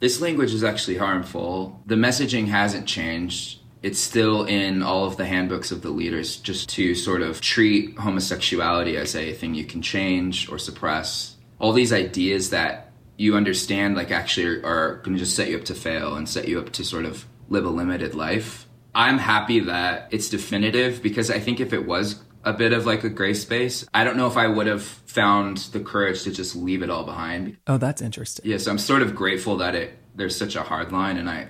this 0.00 0.20
language 0.20 0.52
is 0.52 0.62
actually 0.62 0.98
harmful. 0.98 1.80
The 1.86 1.94
messaging 1.94 2.48
hasn't 2.48 2.86
changed. 2.86 3.60
It's 3.82 3.98
still 3.98 4.44
in 4.44 4.82
all 4.82 5.04
of 5.06 5.16
the 5.16 5.26
handbooks 5.26 5.70
of 5.70 5.82
the 5.82 5.90
leaders 5.90 6.36
just 6.36 6.68
to 6.70 6.94
sort 6.94 7.22
of 7.22 7.40
treat 7.40 7.98
homosexuality 7.98 8.96
as 8.96 9.14
a 9.14 9.32
thing 9.32 9.54
you 9.54 9.64
can 9.64 9.82
change 9.82 10.48
or 10.50 10.58
suppress. 10.58 11.36
All 11.58 11.72
these 11.72 11.92
ideas 11.92 12.50
that 12.50 12.92
you 13.16 13.36
understand 13.36 13.94
like 13.94 14.10
actually 14.10 14.46
are, 14.46 14.66
are 14.66 14.96
going 14.96 15.16
to 15.16 15.22
just 15.22 15.36
set 15.36 15.48
you 15.48 15.58
up 15.58 15.64
to 15.66 15.74
fail 15.74 16.16
and 16.16 16.28
set 16.28 16.48
you 16.48 16.58
up 16.58 16.70
to 16.72 16.84
sort 16.84 17.04
of 17.04 17.26
live 17.48 17.64
a 17.64 17.70
limited 17.70 18.14
life. 18.14 18.63
I'm 18.94 19.18
happy 19.18 19.60
that 19.60 20.08
it's 20.10 20.28
definitive 20.28 21.02
because 21.02 21.30
I 21.30 21.40
think 21.40 21.60
if 21.60 21.72
it 21.72 21.86
was 21.86 22.22
a 22.44 22.52
bit 22.52 22.72
of 22.72 22.86
like 22.86 23.04
a 23.04 23.08
gray 23.08 23.34
space. 23.34 23.86
I 23.94 24.04
don't 24.04 24.16
know 24.16 24.26
if 24.26 24.36
I 24.36 24.46
would 24.46 24.66
have 24.66 24.82
found 24.82 25.58
the 25.58 25.80
courage 25.80 26.22
to 26.24 26.30
just 26.30 26.54
leave 26.54 26.82
it 26.82 26.90
all 26.90 27.04
behind. 27.04 27.56
Oh, 27.66 27.78
that's 27.78 28.02
interesting. 28.02 28.48
Yeah, 28.48 28.58
so 28.58 28.70
I'm 28.70 28.78
sort 28.78 29.02
of 29.02 29.14
grateful 29.14 29.56
that 29.58 29.74
it 29.74 29.98
there's 30.14 30.36
such 30.36 30.54
a 30.54 30.62
hard 30.62 30.92
line 30.92 31.16
and 31.16 31.28
I 31.28 31.48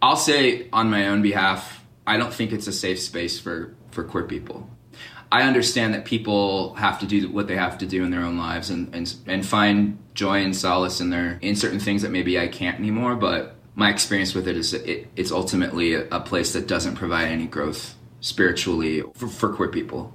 I'll 0.00 0.16
say 0.16 0.68
on 0.72 0.90
my 0.90 1.08
own 1.08 1.22
behalf, 1.22 1.82
I 2.06 2.16
don't 2.16 2.32
think 2.32 2.52
it's 2.52 2.66
a 2.66 2.72
safe 2.72 3.00
space 3.00 3.40
for 3.40 3.74
for 3.90 4.04
queer 4.04 4.24
people. 4.24 4.68
I 5.32 5.42
understand 5.42 5.94
that 5.94 6.04
people 6.04 6.74
have 6.74 7.00
to 7.00 7.06
do 7.06 7.28
what 7.28 7.48
they 7.48 7.56
have 7.56 7.78
to 7.78 7.86
do 7.86 8.04
in 8.04 8.10
their 8.10 8.20
own 8.20 8.36
lives 8.36 8.70
and, 8.70 8.94
and 8.94 9.12
and 9.26 9.44
find 9.44 9.98
joy 10.14 10.42
and 10.42 10.54
solace 10.54 11.00
in 11.00 11.10
their 11.10 11.38
in 11.40 11.56
certain 11.56 11.80
things 11.80 12.02
that 12.02 12.10
maybe 12.10 12.38
I 12.38 12.48
can't 12.48 12.78
anymore, 12.78 13.16
but 13.16 13.53
my 13.74 13.90
experience 13.90 14.34
with 14.34 14.48
it 14.48 14.56
is 14.56 14.72
it, 14.72 15.08
it's 15.16 15.32
ultimately 15.32 15.94
a, 15.94 16.06
a 16.10 16.20
place 16.20 16.52
that 16.52 16.66
doesn't 16.66 16.94
provide 16.94 17.28
any 17.28 17.46
growth 17.46 17.94
spiritually 18.20 19.02
for, 19.14 19.28
for 19.28 19.52
queer 19.52 19.68
people. 19.68 20.12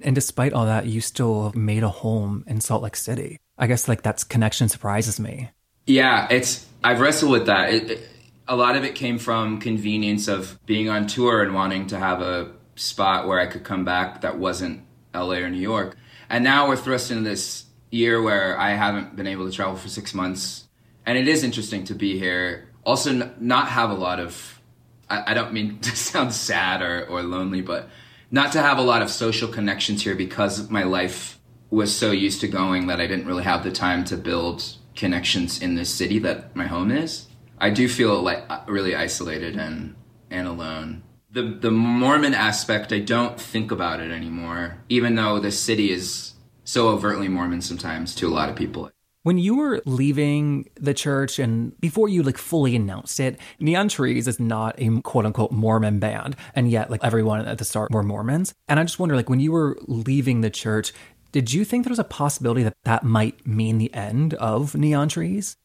And 0.00 0.14
despite 0.14 0.52
all 0.52 0.66
that, 0.66 0.86
you 0.86 1.00
still 1.00 1.52
made 1.54 1.82
a 1.82 1.88
home 1.88 2.44
in 2.46 2.60
Salt 2.60 2.82
Lake 2.82 2.96
City. 2.96 3.38
I 3.56 3.66
guess 3.66 3.86
like 3.88 4.02
that's 4.02 4.24
connection 4.24 4.68
surprises 4.68 5.20
me. 5.20 5.50
Yeah, 5.86 6.26
it's 6.30 6.66
I've 6.82 7.00
wrestled 7.00 7.30
with 7.30 7.46
that. 7.46 7.72
It, 7.72 7.90
it, 7.90 8.08
a 8.48 8.56
lot 8.56 8.76
of 8.76 8.84
it 8.84 8.94
came 8.94 9.18
from 9.18 9.60
convenience 9.60 10.28
of 10.28 10.58
being 10.66 10.88
on 10.88 11.06
tour 11.06 11.42
and 11.42 11.54
wanting 11.54 11.86
to 11.88 11.98
have 11.98 12.20
a 12.20 12.52
spot 12.76 13.26
where 13.26 13.40
I 13.40 13.46
could 13.46 13.64
come 13.64 13.84
back 13.84 14.22
that 14.22 14.38
wasn't 14.38 14.82
LA 15.14 15.36
or 15.36 15.50
New 15.50 15.60
York. 15.60 15.96
And 16.28 16.42
now 16.42 16.68
we're 16.68 16.76
thrust 16.76 17.10
into 17.10 17.22
this 17.22 17.66
year 17.90 18.20
where 18.20 18.58
I 18.58 18.70
haven't 18.70 19.14
been 19.14 19.26
able 19.26 19.48
to 19.48 19.52
travel 19.52 19.76
for 19.76 19.88
six 19.88 20.14
months, 20.14 20.66
and 21.06 21.16
it 21.16 21.28
is 21.28 21.44
interesting 21.44 21.84
to 21.84 21.94
be 21.94 22.18
here. 22.18 22.68
Also, 22.84 23.32
not 23.40 23.68
have 23.68 23.90
a 23.90 23.94
lot 23.94 24.20
of. 24.20 24.60
I, 25.08 25.32
I 25.32 25.34
don't 25.34 25.52
mean 25.52 25.78
to 25.80 25.96
sound 25.96 26.32
sad 26.32 26.82
or, 26.82 27.06
or 27.06 27.22
lonely, 27.22 27.60
but 27.60 27.88
not 28.30 28.52
to 28.52 28.60
have 28.60 28.78
a 28.78 28.82
lot 28.82 29.02
of 29.02 29.10
social 29.10 29.48
connections 29.48 30.02
here 30.02 30.14
because 30.14 30.70
my 30.70 30.82
life 30.82 31.38
was 31.70 31.94
so 31.94 32.10
used 32.10 32.40
to 32.40 32.48
going 32.48 32.86
that 32.86 33.00
I 33.00 33.06
didn't 33.06 33.26
really 33.26 33.44
have 33.44 33.64
the 33.64 33.72
time 33.72 34.04
to 34.04 34.16
build 34.16 34.76
connections 34.94 35.60
in 35.60 35.74
this 35.74 35.90
city 35.90 36.18
that 36.20 36.54
my 36.54 36.66
home 36.66 36.90
is. 36.90 37.26
I 37.58 37.70
do 37.70 37.88
feel 37.88 38.20
like 38.22 38.44
uh, 38.48 38.60
really 38.66 38.94
isolated 38.94 39.56
and 39.56 39.94
and 40.30 40.46
alone. 40.46 41.02
The 41.30 41.42
the 41.42 41.70
Mormon 41.70 42.34
aspect, 42.34 42.92
I 42.92 43.00
don't 43.00 43.40
think 43.40 43.70
about 43.70 44.00
it 44.00 44.10
anymore, 44.10 44.78
even 44.88 45.14
though 45.14 45.38
the 45.38 45.50
city 45.50 45.90
is 45.90 46.34
so 46.64 46.88
overtly 46.88 47.28
Mormon 47.28 47.60
sometimes 47.60 48.14
to 48.16 48.28
a 48.28 48.34
lot 48.34 48.48
of 48.48 48.56
people. 48.56 48.90
When 49.24 49.38
you 49.38 49.56
were 49.56 49.80
leaving 49.86 50.68
the 50.74 50.92
church 50.92 51.38
and 51.38 51.80
before 51.80 52.10
you 52.10 52.22
like 52.22 52.36
fully 52.36 52.76
announced 52.76 53.18
it, 53.18 53.40
Neon 53.58 53.88
Trees 53.88 54.28
is 54.28 54.38
not 54.38 54.74
a 54.76 55.00
quote 55.00 55.24
unquote 55.24 55.50
Mormon 55.50 55.98
band. 55.98 56.36
And 56.54 56.70
yet 56.70 56.90
like 56.90 57.02
everyone 57.02 57.46
at 57.46 57.56
the 57.56 57.64
start 57.64 57.90
were 57.90 58.02
Mormons. 58.02 58.52
And 58.68 58.78
I 58.78 58.84
just 58.84 58.98
wonder 58.98 59.16
like 59.16 59.30
when 59.30 59.40
you 59.40 59.50
were 59.50 59.78
leaving 59.88 60.42
the 60.42 60.50
church, 60.50 60.92
did 61.32 61.54
you 61.54 61.64
think 61.64 61.84
there 61.84 61.90
was 61.90 61.98
a 61.98 62.04
possibility 62.04 62.62
that 62.64 62.74
that 62.84 63.02
might 63.02 63.46
mean 63.46 63.78
the 63.78 63.92
end 63.94 64.34
of 64.34 64.74
Neon 64.74 65.08
Trees? 65.08 65.56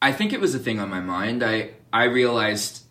I 0.00 0.12
think 0.12 0.32
it 0.32 0.40
was 0.40 0.54
a 0.54 0.60
thing 0.60 0.78
on 0.78 0.88
my 0.88 1.00
mind. 1.00 1.42
I 1.42 1.70
I 1.92 2.04
realized 2.04 2.84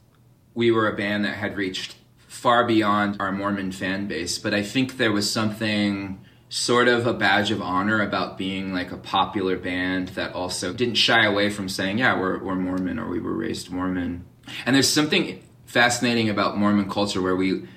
we 0.54 0.70
were 0.70 0.90
a 0.90 0.98
band 0.98 1.24
that 1.24 1.38
had 1.38 1.56
reached 1.56 1.96
far 2.28 2.66
beyond 2.66 3.22
our 3.22 3.32
Mormon 3.32 3.72
fan 3.72 4.08
base, 4.08 4.38
but 4.38 4.54
I 4.54 4.64
think 4.64 4.98
there 4.98 5.14
was 5.14 5.32
something 5.32 6.23
sort 6.54 6.88
of 6.88 7.08
a 7.08 7.14
badge 7.14 7.50
of 7.50 7.64
honor 7.64 8.00
about 8.04 8.38
being 8.38 8.72
like 8.72 8.92
a 8.92 8.98
popular 8.98 9.58
band 9.58 10.10
that 10.10 10.32
also 10.36 10.72
didn't 10.72 10.94
shy 10.94 11.26
away 11.26 11.50
from 11.50 11.68
saying, 11.68 11.98
yeah, 11.98 12.16
we're, 12.16 12.38
we're 12.44 12.54
Mormon 12.54 13.00
or 13.00 13.10
we 13.10 13.20
were 13.20 13.34
raised 13.34 13.72
Mormon. 13.72 14.24
And 14.64 14.76
there's 14.76 14.88
something 14.88 15.42
fascinating 15.66 16.30
about 16.30 16.56
Mormon 16.56 16.88
culture 16.88 17.24
where 17.24 17.36
we, 17.36 17.68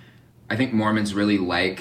I 0.51 0.57
think 0.57 0.75
Mormons 0.75 1.15
really 1.15 1.39
like 1.39 1.81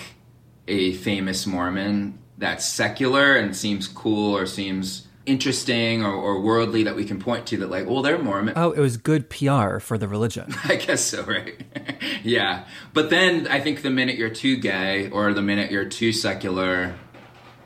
a 0.69 0.93
famous 0.93 1.45
Mormon 1.45 2.17
that's 2.37 2.65
secular 2.65 3.35
and 3.35 3.53
seems 3.53 3.89
cool 3.89 4.33
or 4.33 4.45
seems 4.45 5.04
interesting 5.25 6.03
or, 6.03 6.13
or 6.13 6.41
worldly 6.41 6.83
that 6.83 6.95
we 6.95 7.05
can 7.05 7.19
point 7.19 7.47
to 7.47 7.57
that 7.57 7.69
like, 7.69 7.87
well, 7.87 8.01
they're 8.01 8.17
Mormon. 8.17 8.53
Oh, 8.55 8.71
it 8.71 8.79
was 8.79 8.97
good 8.97 9.29
PR 9.29 9.79
for 9.79 9.97
the 9.97 10.07
religion. 10.07 10.53
I 10.63 10.75
guess 10.75 11.01
so, 11.01 11.23
right? 11.23 11.61
yeah. 12.23 12.65
But 12.93 13.09
then 13.09 13.47
I 13.47 13.59
think 13.59 13.81
the 13.81 13.89
minute 13.89 14.17
you're 14.17 14.29
too 14.29 14.57
gay 14.57 15.09
or 15.09 15.33
the 15.33 15.41
minute 15.41 15.71
you're 15.71 15.85
too 15.85 16.11
secular, 16.11 16.95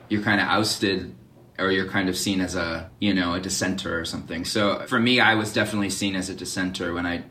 you're 0.07 0.21
kind 0.21 0.41
of 0.41 0.47
ousted 0.47 1.15
or 1.57 1.71
you're 1.71 1.89
kind 1.89 2.07
of 2.09 2.17
seen 2.17 2.39
as 2.41 2.55
a, 2.55 2.89
you 2.99 3.13
know, 3.13 3.33
a 3.33 3.39
dissenter 3.39 3.99
or 3.99 4.05
something. 4.05 4.45
So 4.45 4.85
for 4.87 4.99
me, 4.99 5.19
I 5.19 5.35
was 5.35 5.51
definitely 5.51 5.89
seen 5.89 6.15
as 6.15 6.29
a 6.29 6.35
dissenter 6.35 6.93
when 6.93 7.05
I 7.05 7.23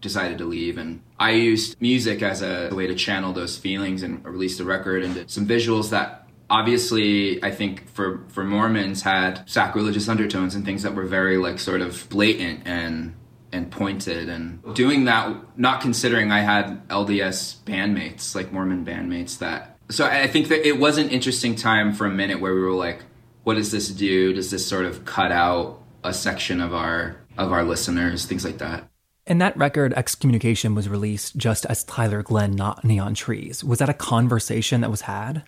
decided 0.00 0.38
to 0.38 0.44
leave 0.44 0.76
and 0.78 1.02
I 1.18 1.30
used 1.32 1.80
music 1.80 2.22
as 2.22 2.42
a 2.42 2.70
way 2.72 2.86
to 2.86 2.94
channel 2.94 3.32
those 3.32 3.56
feelings 3.56 4.02
and 4.02 4.24
release 4.24 4.58
the 4.58 4.64
record 4.64 5.02
and 5.02 5.28
some 5.30 5.46
visuals 5.46 5.90
that 5.90 6.25
obviously 6.50 7.42
I 7.42 7.50
think 7.50 7.88
for 7.88 8.24
for 8.28 8.44
Mormons 8.44 9.02
had 9.02 9.48
sacrilegious 9.48 10.08
undertones 10.08 10.54
and 10.54 10.64
things 10.64 10.82
that 10.82 10.94
were 10.94 11.04
very 11.04 11.38
like 11.38 11.58
sort 11.58 11.80
of 11.80 12.08
blatant 12.08 12.62
and 12.66 13.14
and 13.52 13.70
pointed 13.70 14.28
and 14.28 14.62
doing 14.74 15.04
that 15.04 15.36
not 15.58 15.80
considering 15.80 16.32
I 16.32 16.40
had 16.40 16.86
LDS 16.88 17.62
bandmates 17.64 18.34
like 18.34 18.52
Mormon 18.52 18.84
bandmates 18.84 19.38
that 19.38 19.78
so 19.88 20.04
I 20.04 20.26
think 20.26 20.48
that 20.48 20.66
it 20.66 20.78
was 20.78 20.98
an 20.98 21.08
interesting 21.10 21.54
time 21.54 21.92
for 21.92 22.06
a 22.06 22.10
minute 22.10 22.40
where 22.40 22.54
we 22.54 22.60
were 22.60 22.72
like 22.72 23.02
what 23.44 23.54
does 23.54 23.70
this 23.70 23.88
do 23.88 24.32
does 24.32 24.50
this 24.50 24.66
sort 24.66 24.84
of 24.84 25.04
cut 25.04 25.32
out 25.32 25.80
a 26.04 26.12
section 26.12 26.60
of 26.60 26.74
our 26.74 27.16
of 27.38 27.52
our 27.52 27.64
listeners 27.64 28.26
things 28.26 28.44
like 28.44 28.58
that 28.58 28.88
And 29.28 29.40
that 29.40 29.56
record, 29.56 29.92
Excommunication, 29.94 30.76
was 30.76 30.88
released 30.88 31.36
just 31.36 31.66
as 31.66 31.82
Tyler 31.82 32.22
Glenn, 32.22 32.52
not 32.54 32.84
Neon 32.84 33.14
Trees. 33.14 33.64
Was 33.64 33.80
that 33.80 33.88
a 33.88 33.94
conversation 33.94 34.82
that 34.82 34.90
was 34.90 35.00
had? 35.00 35.42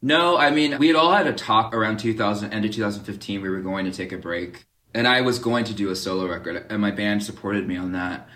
No, 0.00 0.36
I 0.36 0.50
mean, 0.50 0.78
we 0.78 0.86
had 0.86 0.96
all 0.96 1.12
had 1.12 1.26
a 1.26 1.32
talk 1.32 1.74
around 1.74 1.98
2000, 1.98 2.52
end 2.52 2.64
of 2.64 2.70
2015. 2.70 3.42
We 3.42 3.48
were 3.48 3.60
going 3.60 3.84
to 3.84 3.92
take 3.92 4.12
a 4.12 4.18
break. 4.18 4.64
And 4.94 5.06
I 5.06 5.20
was 5.20 5.38
going 5.38 5.64
to 5.64 5.74
do 5.74 5.90
a 5.90 5.96
solo 5.96 6.26
record, 6.26 6.66
and 6.70 6.80
my 6.80 6.90
band 6.90 7.22
supported 7.22 7.66
me 7.66 7.76
on 7.76 7.92
that. 7.92 8.28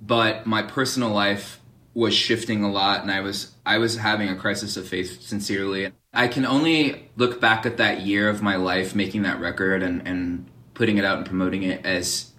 But 0.00 0.46
my 0.46 0.62
personal 0.62 1.10
life 1.10 1.60
was 1.94 2.14
shifting 2.14 2.64
a 2.64 2.70
lot, 2.70 3.02
and 3.02 3.10
I 3.10 3.20
was 3.20 3.52
I 3.66 3.78
was 3.78 3.96
having 3.96 4.28
a 4.28 4.36
crisis 4.36 4.76
of 4.76 4.88
faith 4.88 5.20
sincerely. 5.22 5.92
I 6.12 6.28
can 6.28 6.46
only 6.46 7.10
look 7.16 7.40
back 7.40 7.66
at 7.66 7.76
that 7.76 8.02
year 8.02 8.28
of 8.28 8.42
my 8.42 8.56
life 8.56 8.94
making 8.94 9.22
that 9.22 9.40
record 9.40 9.82
and, 9.82 10.06
and 10.06 10.46
putting 10.74 10.98
it 10.98 11.04
out 11.04 11.18
and 11.18 11.26
promoting 11.26 11.62
it 11.62 11.84
as 11.84 12.32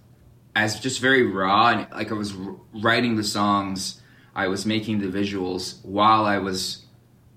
as 0.56 0.80
just 0.80 1.00
very 1.00 1.26
raw 1.26 1.70
and 1.70 1.88
like 1.92 2.12
I 2.12 2.16
was 2.16 2.34
writing 2.74 3.16
the 3.16 3.24
songs, 3.24 4.02
I 4.36 4.48
was 4.48 4.66
making 4.66 5.00
the 5.00 5.08
visuals 5.08 5.84
while 5.84 6.26
I 6.26 6.38
was 6.38 6.83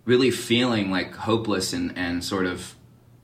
really 0.06 0.30
feeling 0.30 0.90
like 0.90 1.14
hopeless 1.14 1.74
and, 1.74 1.92
and 1.98 2.24
sort 2.24 2.46
of 2.46 2.74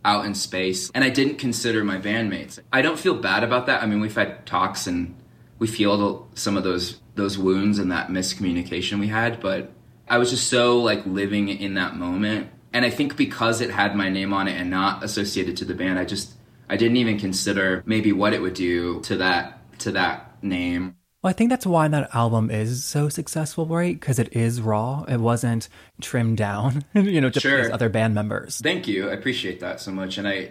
out 0.04 0.26
in 0.26 0.34
space. 0.34 0.90
And 0.94 1.02
I 1.04 1.08
didn't 1.08 1.36
consider 1.36 1.82
my 1.84 1.96
bandmates. 1.96 2.58
I 2.72 2.82
don't 2.82 2.98
feel 2.98 3.14
bad 3.14 3.44
about 3.44 3.66
that. 3.66 3.82
I 3.82 3.86
mean, 3.86 4.00
we've 4.00 4.14
had 4.14 4.44
talks 4.44 4.86
and 4.86 5.14
we 5.58 5.68
healed 5.68 6.28
some 6.34 6.56
of 6.56 6.64
those 6.64 6.98
those 7.14 7.38
wounds 7.38 7.78
and 7.78 7.92
that 7.92 8.08
miscommunication 8.08 8.98
we 8.98 9.06
had, 9.06 9.38
but 9.40 9.70
I 10.08 10.18
was 10.18 10.30
just 10.30 10.48
so 10.48 10.78
like 10.78 11.04
living 11.06 11.48
in 11.48 11.74
that 11.74 11.94
moment. 11.94 12.48
And 12.72 12.84
I 12.84 12.90
think 12.90 13.16
because 13.16 13.60
it 13.60 13.70
had 13.70 13.94
my 13.94 14.08
name 14.08 14.32
on 14.32 14.48
it 14.48 14.58
and 14.58 14.70
not 14.70 15.04
associated 15.04 15.58
to 15.58 15.64
the 15.64 15.74
band, 15.74 15.98
I 15.98 16.04
just 16.04 16.32
I 16.68 16.76
didn't 16.76 16.96
even 16.96 17.18
consider 17.18 17.82
maybe 17.86 18.12
what 18.12 18.32
it 18.32 18.40
would 18.40 18.54
do 18.54 19.00
to 19.02 19.16
that 19.18 19.78
to 19.80 19.92
that 19.92 20.42
name. 20.42 20.96
Well, 21.22 21.30
I 21.30 21.32
think 21.34 21.50
that's 21.50 21.66
why 21.66 21.86
that 21.86 22.12
album 22.14 22.50
is 22.50 22.82
so 22.84 23.08
successful, 23.08 23.64
right? 23.66 23.98
Because 23.98 24.18
it 24.18 24.34
is 24.34 24.60
raw. 24.60 25.04
It 25.04 25.18
wasn't 25.18 25.68
trimmed 26.00 26.36
down, 26.38 26.84
you 26.94 27.20
know, 27.20 27.30
to 27.30 27.38
Sure. 27.40 27.62
please 27.62 27.70
other 27.72 27.88
band 27.88 28.14
members. 28.14 28.58
Thank 28.60 28.88
you. 28.88 29.08
I 29.08 29.12
appreciate 29.12 29.60
that 29.60 29.80
so 29.80 29.92
much. 29.92 30.18
And 30.18 30.26
I 30.26 30.50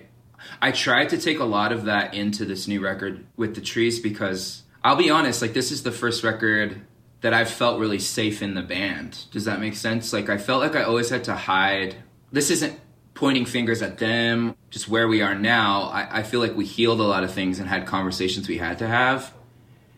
I 0.62 0.72
tried 0.72 1.10
to 1.10 1.18
take 1.18 1.40
a 1.40 1.44
lot 1.46 1.72
of 1.72 1.86
that 1.86 2.14
into 2.14 2.46
this 2.46 2.68
new 2.68 2.80
record 2.82 3.26
with 3.36 3.54
the 3.56 3.62
trees 3.62 4.00
because 4.00 4.64
I'll 4.84 4.96
be 4.96 5.10
honest, 5.10 5.42
like 5.42 5.54
this 5.54 5.72
is 5.72 5.84
the 5.84 5.92
first 5.92 6.24
record 6.24 6.82
that 7.20 7.34
I've 7.34 7.50
felt 7.52 7.80
really 7.80 8.00
safe 8.00 8.42
in 8.42 8.56
the 8.56 8.64
band. 8.64 9.26
Does 9.32 9.46
that 9.46 9.60
make 9.60 9.76
sense? 9.76 10.14
Like 10.14 10.30
I 10.30 10.38
felt 10.38 10.62
like 10.62 10.76
I 10.76 10.84
always 10.84 11.10
had 11.10 11.24
to 11.26 11.36
hide. 11.36 11.98
This 12.32 12.50
isn't 12.50 12.80
pointing 13.14 13.46
fingers 13.46 13.82
at 13.82 13.98
them, 14.00 14.56
just 14.72 14.88
where 14.88 15.08
we 15.08 15.22
are 15.22 15.36
now. 15.36 15.84
I, 15.84 16.20
I 16.20 16.24
feel 16.24 16.40
like 16.40 16.56
we 16.56 16.66
healed 16.66 17.02
a 17.02 17.04
lot 17.04 17.24
of 17.26 17.32
things 17.32 17.60
and 17.60 17.68
had 17.68 17.86
conversations 17.86 18.48
we 18.48 18.58
had 18.58 18.80
to 18.80 18.88
have. 18.88 19.34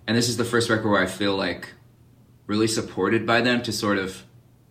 And 0.07 0.17
this 0.17 0.29
is 0.29 0.37
the 0.37 0.45
first 0.45 0.69
record 0.69 0.89
where 0.89 1.01
I 1.01 1.05
feel 1.07 1.35
like 1.35 1.73
really 2.47 2.67
supported 2.67 3.25
by 3.25 3.41
them 3.41 3.61
to 3.63 3.71
sort 3.71 3.97
of 3.97 4.23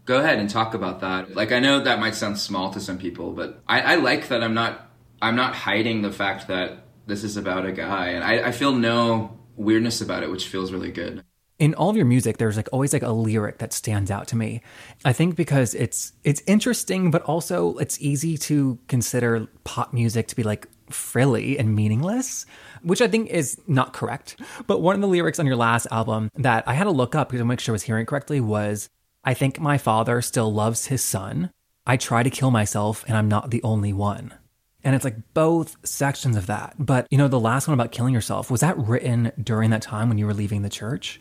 go 0.04 0.18
ahead 0.20 0.38
and 0.38 0.50
talk 0.50 0.74
about 0.74 1.00
that. 1.00 1.34
Like 1.34 1.52
I 1.52 1.60
know 1.60 1.80
that 1.80 2.00
might 2.00 2.14
sound 2.14 2.38
small 2.38 2.70
to 2.72 2.80
some 2.80 2.98
people, 2.98 3.32
but 3.32 3.62
I, 3.66 3.80
I 3.80 3.94
like 3.96 4.28
that 4.28 4.42
I'm 4.42 4.54
not 4.54 4.90
I'm 5.20 5.36
not 5.36 5.54
hiding 5.54 6.02
the 6.02 6.12
fact 6.12 6.48
that 6.48 6.84
this 7.06 7.24
is 7.24 7.36
about 7.36 7.64
a 7.66 7.72
guy, 7.72 8.08
and 8.08 8.24
I, 8.24 8.48
I 8.48 8.52
feel 8.52 8.72
no 8.72 9.38
weirdness 9.56 10.00
about 10.00 10.22
it, 10.22 10.30
which 10.30 10.48
feels 10.48 10.72
really 10.72 10.90
good. 10.92 11.24
in 11.58 11.74
all 11.74 11.90
of 11.90 11.96
your 11.96 12.06
music 12.06 12.38
there's 12.38 12.56
like 12.56 12.68
always 12.72 12.92
like 12.92 13.02
a 13.02 13.12
lyric 13.12 13.58
that 13.58 13.72
stands 13.72 14.10
out 14.10 14.26
to 14.26 14.36
me 14.36 14.60
i 15.04 15.12
think 15.12 15.36
because 15.36 15.74
it's 15.74 16.12
it's 16.24 16.42
interesting 16.46 17.10
but 17.10 17.22
also 17.22 17.76
it's 17.76 18.00
easy 18.00 18.36
to 18.38 18.78
consider 18.88 19.46
pop 19.62 19.92
music 19.92 20.26
to 20.26 20.34
be 20.34 20.42
like 20.42 20.66
frilly 20.90 21.58
and 21.58 21.76
meaningless 21.76 22.46
which 22.82 23.00
i 23.00 23.08
think 23.08 23.28
is 23.30 23.60
not 23.66 23.92
correct 23.92 24.40
but 24.66 24.80
one 24.80 24.94
of 24.94 25.00
the 25.00 25.08
lyrics 25.08 25.38
on 25.38 25.46
your 25.46 25.56
last 25.56 25.86
album 25.90 26.30
that 26.34 26.66
i 26.66 26.74
had 26.74 26.84
to 26.84 26.90
look 26.90 27.14
up 27.14 27.28
because 27.28 27.40
i 27.40 27.44
make 27.44 27.60
sure 27.60 27.72
i 27.72 27.74
was 27.74 27.82
hearing 27.82 28.06
correctly 28.06 28.40
was 28.40 28.88
i 29.24 29.34
think 29.34 29.60
my 29.60 29.78
father 29.78 30.20
still 30.22 30.52
loves 30.52 30.86
his 30.86 31.02
son 31.02 31.50
i 31.86 31.96
try 31.96 32.22
to 32.22 32.30
kill 32.30 32.50
myself 32.50 33.04
and 33.08 33.16
i'm 33.16 33.28
not 33.28 33.50
the 33.50 33.62
only 33.62 33.92
one 33.92 34.32
and 34.84 34.94
it's 34.94 35.04
like 35.04 35.16
both 35.34 35.76
sections 35.86 36.36
of 36.36 36.46
that. 36.46 36.74
But, 36.78 37.06
you 37.10 37.18
know, 37.18 37.28
the 37.28 37.40
last 37.40 37.68
one 37.68 37.74
about 37.74 37.92
killing 37.92 38.14
yourself, 38.14 38.50
was 38.50 38.60
that 38.60 38.76
written 38.76 39.32
during 39.42 39.70
that 39.70 39.82
time 39.82 40.08
when 40.08 40.18
you 40.18 40.26
were 40.26 40.34
leaving 40.34 40.62
the 40.62 40.68
church? 40.68 41.20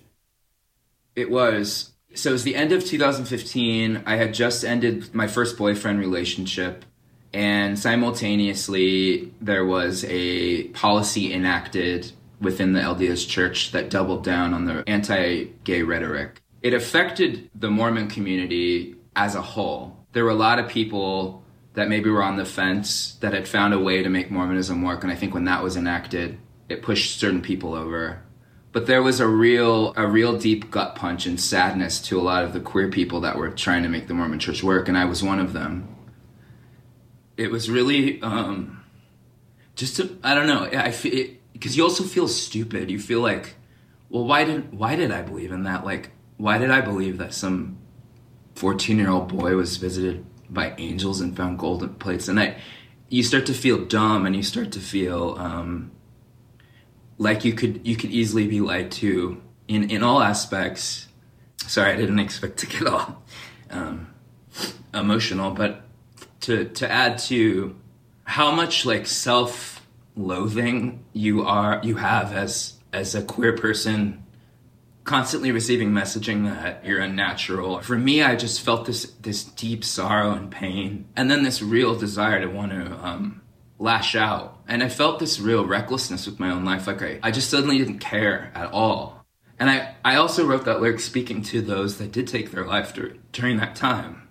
It 1.15 1.29
was 1.29 1.91
so 2.13 2.29
it 2.29 2.33
was 2.33 2.43
the 2.43 2.55
end 2.55 2.71
of 2.71 2.83
2015. 2.83 4.03
I 4.05 4.15
had 4.15 4.33
just 4.33 4.65
ended 4.65 5.13
my 5.13 5.27
first 5.27 5.57
boyfriend 5.57 5.99
relationship, 5.99 6.85
and 7.33 7.77
simultaneously 7.77 9.33
there 9.41 9.65
was 9.65 10.05
a 10.07 10.65
policy 10.69 11.33
enacted 11.33 12.11
within 12.39 12.73
the 12.73 12.79
LDS 12.79 13.27
Church 13.27 13.71
that 13.71 13.89
doubled 13.89 14.23
down 14.23 14.53
on 14.53 14.65
the 14.65 14.83
anti-gay 14.87 15.83
rhetoric. 15.83 16.41
It 16.61 16.73
affected 16.73 17.49
the 17.55 17.69
Mormon 17.69 18.07
community 18.07 18.95
as 19.15 19.35
a 19.35 19.41
whole. 19.41 19.97
There 20.13 20.25
were 20.25 20.31
a 20.31 20.35
lot 20.35 20.59
of 20.59 20.67
people 20.67 21.43
that 21.73 21.87
maybe 21.87 22.09
were 22.09 22.23
on 22.23 22.37
the 22.37 22.45
fence 22.45 23.13
that 23.21 23.33
had 23.33 23.47
found 23.47 23.73
a 23.73 23.79
way 23.79 24.03
to 24.03 24.09
make 24.09 24.29
Mormonism 24.29 24.81
work, 24.81 25.03
and 25.03 25.11
I 25.11 25.15
think 25.15 25.33
when 25.33 25.45
that 25.45 25.63
was 25.63 25.77
enacted, 25.77 26.37
it 26.67 26.81
pushed 26.81 27.19
certain 27.19 27.41
people 27.41 27.73
over 27.73 28.21
but 28.71 28.85
there 28.85 29.03
was 29.03 29.19
a 29.19 29.27
real 29.27 29.93
a 29.95 30.07
real 30.07 30.37
deep 30.37 30.71
gut 30.71 30.95
punch 30.95 31.25
and 31.25 31.39
sadness 31.39 31.99
to 32.01 32.19
a 32.19 32.23
lot 32.23 32.43
of 32.43 32.53
the 32.53 32.59
queer 32.59 32.89
people 32.89 33.21
that 33.21 33.37
were 33.37 33.49
trying 33.49 33.83
to 33.83 33.89
make 33.89 34.07
the 34.07 34.13
Mormon 34.13 34.39
church 34.39 34.63
work 34.63 34.87
and 34.87 34.97
I 34.97 35.05
was 35.05 35.23
one 35.23 35.39
of 35.39 35.53
them 35.53 35.87
it 37.37 37.51
was 37.51 37.69
really 37.69 38.21
um 38.21 38.83
just 39.75 39.95
to, 39.97 40.17
I 40.23 40.35
don't 40.35 40.47
know 40.47 40.69
I 40.71 40.93
because 41.53 41.77
you 41.77 41.83
also 41.83 42.03
feel 42.03 42.27
stupid. 42.27 42.89
You 42.91 42.99
feel 42.99 43.21
like 43.21 43.55
well 44.09 44.25
why 44.25 44.43
did 44.43 44.73
why 44.73 44.95
did 44.95 45.11
I 45.11 45.21
believe 45.21 45.51
in 45.51 45.63
that? 45.63 45.85
Like 45.85 46.11
why 46.37 46.57
did 46.57 46.71
I 46.71 46.81
believe 46.81 47.17
that 47.19 47.33
some 47.33 47.77
14 48.55 48.97
year 48.97 49.09
old 49.09 49.29
boy 49.29 49.55
was 49.55 49.77
visited 49.77 50.25
by 50.49 50.73
angels 50.77 51.21
and 51.21 51.35
found 51.35 51.59
golden 51.59 51.95
plates? 51.95 52.27
And 52.27 52.39
I 52.39 52.57
you 53.09 53.23
start 53.23 53.45
to 53.47 53.53
feel 53.53 53.85
dumb 53.85 54.25
and 54.25 54.35
you 54.35 54.43
start 54.43 54.71
to 54.73 54.79
feel 54.79 55.35
um 55.37 55.91
like 57.17 57.45
you 57.45 57.53
could 57.53 57.85
you 57.85 57.95
could 57.95 58.09
easily 58.09 58.47
be 58.47 58.59
lied 58.61 58.91
to 58.91 59.41
in 59.67 59.89
in 59.89 60.03
all 60.03 60.21
aspects. 60.21 61.07
Sorry, 61.57 61.91
I 61.91 61.95
didn't 61.95 62.19
expect 62.19 62.57
to 62.59 62.65
get 62.67 62.87
all 62.87 63.23
um, 63.69 64.07
emotional, 64.93 65.51
but 65.51 65.83
to 66.41 66.65
to 66.65 66.89
add 66.89 67.17
to 67.17 67.75
how 68.23 68.51
much 68.51 68.85
like 68.85 69.07
self 69.07 69.85
loathing 70.15 71.03
you 71.13 71.43
are 71.43 71.79
you 71.83 71.95
have 71.95 72.33
as 72.33 72.73
as 72.91 73.15
a 73.15 73.21
queer 73.21 73.55
person 73.55 74.23
constantly 75.03 75.51
receiving 75.51 75.91
messaging 75.91 76.45
that 76.45 76.85
you're 76.85 76.99
unnatural 76.99 77.81
for 77.81 77.97
me 77.97 78.21
i 78.21 78.35
just 78.35 78.61
felt 78.61 78.85
this 78.85 79.05
this 79.21 79.43
deep 79.43 79.83
sorrow 79.83 80.31
and 80.31 80.51
pain 80.51 81.05
and 81.15 81.31
then 81.31 81.43
this 81.43 81.61
real 81.61 81.95
desire 81.95 82.39
to 82.41 82.47
want 82.47 82.71
to 82.71 82.93
um, 83.05 83.41
lash 83.81 84.15
out. 84.15 84.61
And 84.67 84.83
I 84.83 84.89
felt 84.89 85.19
this 85.19 85.39
real 85.39 85.65
recklessness 85.65 86.27
with 86.27 86.39
my 86.39 86.51
own 86.51 86.63
life. 86.63 86.87
Like 86.87 87.01
I, 87.01 87.19
I 87.23 87.31
just 87.31 87.49
suddenly 87.49 87.79
didn't 87.79 87.99
care 87.99 88.51
at 88.55 88.71
all. 88.71 89.25
And 89.59 89.69
I, 89.69 89.95
I 90.05 90.15
also 90.15 90.45
wrote 90.45 90.65
that 90.65 90.81
lyric 90.81 90.99
speaking 90.99 91.41
to 91.43 91.61
those 91.61 91.97
that 91.97 92.11
did 92.11 92.27
take 92.27 92.51
their 92.51 92.65
life 92.65 92.93
dur- 92.93 93.17
during 93.31 93.57
that 93.57 93.75
time. 93.75 94.27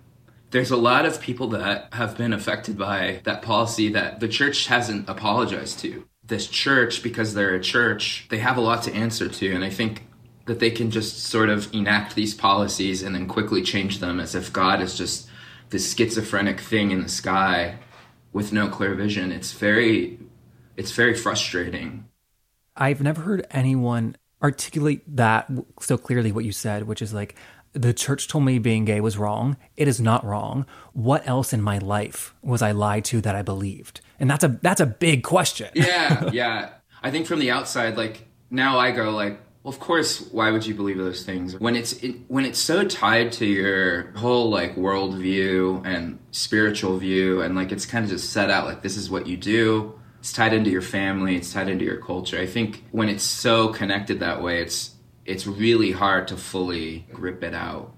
There's 0.51 0.71
a 0.71 0.77
lot 0.77 1.05
of 1.05 1.21
people 1.21 1.47
that 1.49 1.93
have 1.93 2.17
been 2.17 2.33
affected 2.33 2.77
by 2.77 3.21
that 3.23 3.41
policy 3.41 3.89
that 3.89 4.19
the 4.19 4.27
church 4.27 4.67
hasn't 4.67 5.09
apologized 5.09 5.79
to. 5.79 6.05
This 6.23 6.47
church, 6.47 7.03
because 7.03 7.33
they're 7.33 7.55
a 7.55 7.61
church, 7.61 8.27
they 8.29 8.37
have 8.39 8.57
a 8.57 8.61
lot 8.61 8.83
to 8.83 8.93
answer 8.93 9.27
to. 9.27 9.53
And 9.53 9.63
I 9.63 9.69
think 9.69 10.07
that 10.45 10.59
they 10.59 10.71
can 10.71 10.91
just 10.91 11.23
sort 11.23 11.49
of 11.49 11.73
enact 11.73 12.15
these 12.15 12.33
policies 12.33 13.01
and 13.03 13.15
then 13.15 13.27
quickly 13.27 13.61
change 13.61 13.99
them 13.99 14.19
as 14.19 14.35
if 14.35 14.51
God 14.51 14.81
is 14.81 14.97
just 14.97 15.29
this 15.69 15.93
schizophrenic 15.95 16.59
thing 16.59 16.91
in 16.91 17.01
the 17.01 17.09
sky 17.09 17.77
with 18.33 18.51
no 18.53 18.67
clear 18.67 18.93
vision. 18.95 19.31
It's 19.31 19.53
very 19.53 20.19
it's 20.77 20.91
very 20.91 21.13
frustrating. 21.13 22.05
I've 22.75 23.01
never 23.01 23.21
heard 23.21 23.45
anyone 23.51 24.15
articulate 24.41 25.03
that 25.15 25.49
so 25.79 25.97
clearly 25.97 26.31
what 26.31 26.45
you 26.45 26.51
said, 26.51 26.83
which 26.83 27.01
is 27.01 27.13
like, 27.13 27.35
the 27.73 27.93
church 27.93 28.27
told 28.27 28.43
me 28.43 28.59
being 28.59 28.85
gay 28.85 28.99
was 28.99 29.17
wrong. 29.17 29.57
It 29.77 29.87
is 29.87 30.01
not 30.01 30.25
wrong. 30.25 30.65
What 30.93 31.27
else 31.27 31.53
in 31.53 31.61
my 31.61 31.77
life 31.77 32.33
was 32.41 32.61
I 32.61 32.71
lied 32.71 33.05
to 33.05 33.21
that 33.21 33.35
I 33.35 33.41
believed? 33.41 34.01
And 34.19 34.29
that's 34.29 34.43
a 34.43 34.59
that's 34.61 34.81
a 34.81 34.85
big 34.85 35.23
question. 35.23 35.69
Yeah, 35.73 36.29
yeah. 36.33 36.69
I 37.01 37.11
think 37.11 37.27
from 37.27 37.39
the 37.39 37.51
outside, 37.51 37.97
like 37.97 38.27
now 38.49 38.77
I 38.77 38.91
go 38.91 39.11
like, 39.11 39.39
well, 39.63 39.73
of 39.73 39.79
course, 39.79 40.19
why 40.31 40.51
would 40.51 40.65
you 40.65 40.73
believe 40.73 40.97
those 40.97 41.23
things 41.23 41.57
when 41.59 41.75
it's 41.75 41.93
it, 41.93 42.15
when 42.27 42.45
it's 42.45 42.59
so 42.59 42.83
tied 42.83 43.31
to 43.33 43.45
your 43.45 44.11
whole 44.11 44.49
like 44.49 44.75
worldview 44.75 45.85
and 45.85 46.19
spiritual 46.31 46.97
view, 46.97 47.41
and 47.41 47.55
like 47.55 47.71
it's 47.71 47.85
kind 47.85 48.03
of 48.03 48.11
just 48.11 48.31
set 48.31 48.49
out 48.49 48.65
like 48.65 48.81
this 48.81 48.97
is 48.97 49.09
what 49.09 49.27
you 49.27 49.37
do. 49.37 49.97
It's 50.19 50.33
tied 50.33 50.53
into 50.53 50.69
your 50.69 50.83
family. 50.83 51.35
It's 51.35 51.51
tied 51.51 51.67
into 51.67 51.85
your 51.85 51.97
culture. 51.97 52.39
I 52.39 52.45
think 52.45 52.83
when 52.91 53.09
it's 53.09 53.23
so 53.23 53.69
connected 53.69 54.19
that 54.19 54.43
way, 54.43 54.61
it's 54.61 54.91
it's 55.25 55.45
really 55.47 55.91
hard 55.91 56.27
to 56.29 56.37
fully 56.37 57.07
rip 57.13 57.43
it 57.43 57.53
out, 57.53 57.95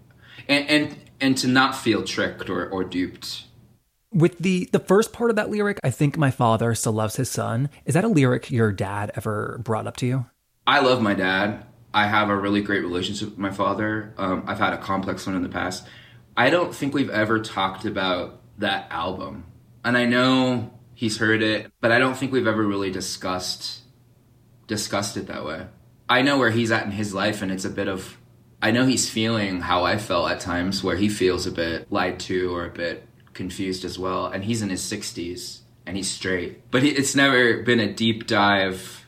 and 0.48 0.70
and 0.70 0.98
and 1.22 1.38
to 1.38 1.48
not 1.48 1.76
feel 1.76 2.04
tricked 2.04 2.50
or, 2.50 2.70
or 2.70 2.84
duped. 2.84 3.46
With 4.12 4.38
the 4.40 4.70
the 4.72 4.80
first 4.80 5.14
part 5.14 5.30
of 5.30 5.36
that 5.38 5.50
lyric, 5.50 5.80
I 5.84 5.90
think 5.90 6.18
my 6.18 6.32
father 6.32 6.76
still 6.76 6.94
loves 6.94 7.16
his 7.16 7.30
son. 7.30 7.70
Is 7.86 7.94
that 7.94 8.04
a 8.04 8.10
lyric 8.10 8.52
your 8.52 8.72
dad 8.72 9.12
ever 9.16 9.60
brought 9.64 9.88
up 9.88 9.98
to 9.98 10.06
you? 10.06 10.26
I 10.68 10.80
love 10.80 11.02
my 11.02 11.14
dad. 11.14 11.66
I 11.94 12.08
have 12.08 12.30
a 12.30 12.36
really 12.36 12.62
great 12.62 12.82
relationship 12.82 13.30
with 13.30 13.38
my 13.38 13.52
father. 13.52 14.14
Um, 14.18 14.44
I've 14.48 14.60
had 14.60 14.74
a 14.74 14.78
complex 14.78 15.28
one 15.28 15.36
in 15.36 15.44
the 15.44 15.50
past. 15.50 15.88
I 16.36 16.50
don't 16.50 16.74
think 16.74 16.94
we've 16.94 17.10
ever 17.10 17.40
talked 17.40 17.86
about 17.86 18.42
that 18.58 18.88
album. 18.90 19.46
And 19.86 19.98
I 19.98 20.06
know 20.06 20.72
he's 20.96 21.18
heard 21.18 21.44
it, 21.44 21.72
but 21.82 21.92
I 21.92 22.00
don't 22.00 22.18
think 22.18 22.32
we've 22.32 22.48
ever 22.48 22.66
really 22.66 22.92
discussed 22.92 23.82
discussed 24.66 25.18
it 25.18 25.28
that 25.28 25.46
way. 25.46 25.68
I 26.10 26.22
know 26.22 26.38
where 26.38 26.52
he's 26.52 26.72
at 26.72 26.86
in 26.86 26.92
his 26.92 27.14
life 27.14 27.42
and 27.42 27.52
it's 27.52 27.66
a 27.66 27.70
bit 27.70 27.88
of 27.88 28.18
I 28.62 28.72
know 28.72 28.86
he's 28.86 29.10
feeling 29.10 29.62
how 29.62 29.84
I 29.84 29.98
felt 29.98 30.32
at 30.32 30.40
times 30.40 30.84
where 30.84 30.96
he 30.96 31.10
feels 31.10 31.46
a 31.46 31.52
bit 31.52 31.92
lied 31.92 32.20
to 32.22 32.56
or 32.56 32.66
a 32.66 32.70
bit 32.70 33.06
confused 33.34 33.84
as 33.84 34.00
well 34.00 34.28
and 34.28 34.44
he's 34.44 34.62
in 34.62 34.70
his 34.70 34.82
60s 34.82 35.60
and 35.86 35.98
he's 35.98 36.10
straight. 36.10 36.70
But 36.72 36.84
it's 36.84 37.16
never 37.16 37.62
been 37.64 37.80
a 37.80 37.92
deep 37.92 38.28
dive 38.28 39.06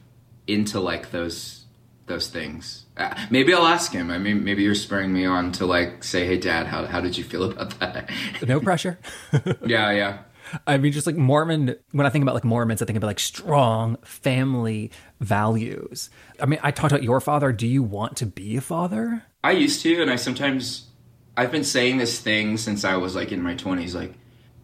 into 0.47 0.79
like 0.79 1.11
those 1.11 1.65
those 2.07 2.27
things. 2.27 2.85
Uh, 2.97 3.15
maybe 3.29 3.53
I'll 3.53 3.65
ask 3.65 3.91
him. 3.91 4.11
I 4.11 4.19
mean, 4.19 4.43
maybe 4.43 4.61
you're 4.63 4.75
spurring 4.75 5.11
me 5.11 5.25
on 5.25 5.51
to 5.53 5.65
like 5.65 6.03
say, 6.03 6.25
"Hey, 6.25 6.37
Dad, 6.37 6.67
how 6.67 6.85
how 6.85 7.01
did 7.01 7.17
you 7.17 7.23
feel 7.23 7.43
about 7.51 7.79
that?" 7.79 8.09
No 8.45 8.59
pressure. 8.59 8.99
yeah, 9.65 9.91
yeah. 9.91 10.19
I 10.67 10.77
mean, 10.77 10.91
just 10.91 11.07
like 11.07 11.15
Mormon, 11.15 11.75
when 11.91 12.05
I 12.05 12.09
think 12.09 12.23
about 12.23 12.35
like 12.35 12.43
Mormons, 12.43 12.81
I 12.81 12.85
think 12.85 12.97
about 12.97 13.07
like 13.07 13.19
strong 13.19 13.97
family 14.03 14.91
values. 15.19 16.09
I 16.41 16.45
mean, 16.45 16.59
I 16.63 16.71
talked 16.71 16.91
about 16.91 17.03
your 17.03 17.21
father. 17.21 17.51
Do 17.51 17.67
you 17.67 17.83
want 17.83 18.17
to 18.17 18.25
be 18.25 18.57
a 18.57 18.61
father? 18.61 19.23
I 19.43 19.51
used 19.51 19.81
to, 19.81 20.01
and 20.01 20.11
I 20.11 20.15
sometimes 20.15 20.89
I've 21.37 21.51
been 21.51 21.63
saying 21.63 21.97
this 21.97 22.19
thing 22.19 22.57
since 22.57 22.83
I 22.83 22.95
was 22.97 23.15
like 23.15 23.31
in 23.31 23.41
my 23.41 23.55
twenties, 23.55 23.95
like, 23.95 24.13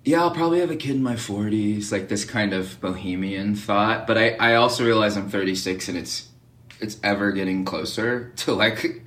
yeah, 0.03 0.21
I'll 0.21 0.31
probably 0.31 0.59
have 0.59 0.71
a 0.71 0.75
kid 0.75 0.95
in 0.95 1.03
my 1.03 1.15
forties, 1.15 1.91
like 1.91 2.09
this 2.09 2.25
kind 2.25 2.53
of 2.53 2.79
bohemian 2.81 3.55
thought. 3.55 4.07
But 4.07 4.17
I 4.17 4.31
I 4.31 4.55
also 4.55 4.85
realize 4.85 5.17
I'm 5.17 5.29
36, 5.29 5.89
and 5.89 5.97
it's 5.97 6.29
it's 6.79 6.97
ever 7.03 7.31
getting 7.31 7.63
closer 7.63 8.31
to 8.37 8.53
like 8.53 9.03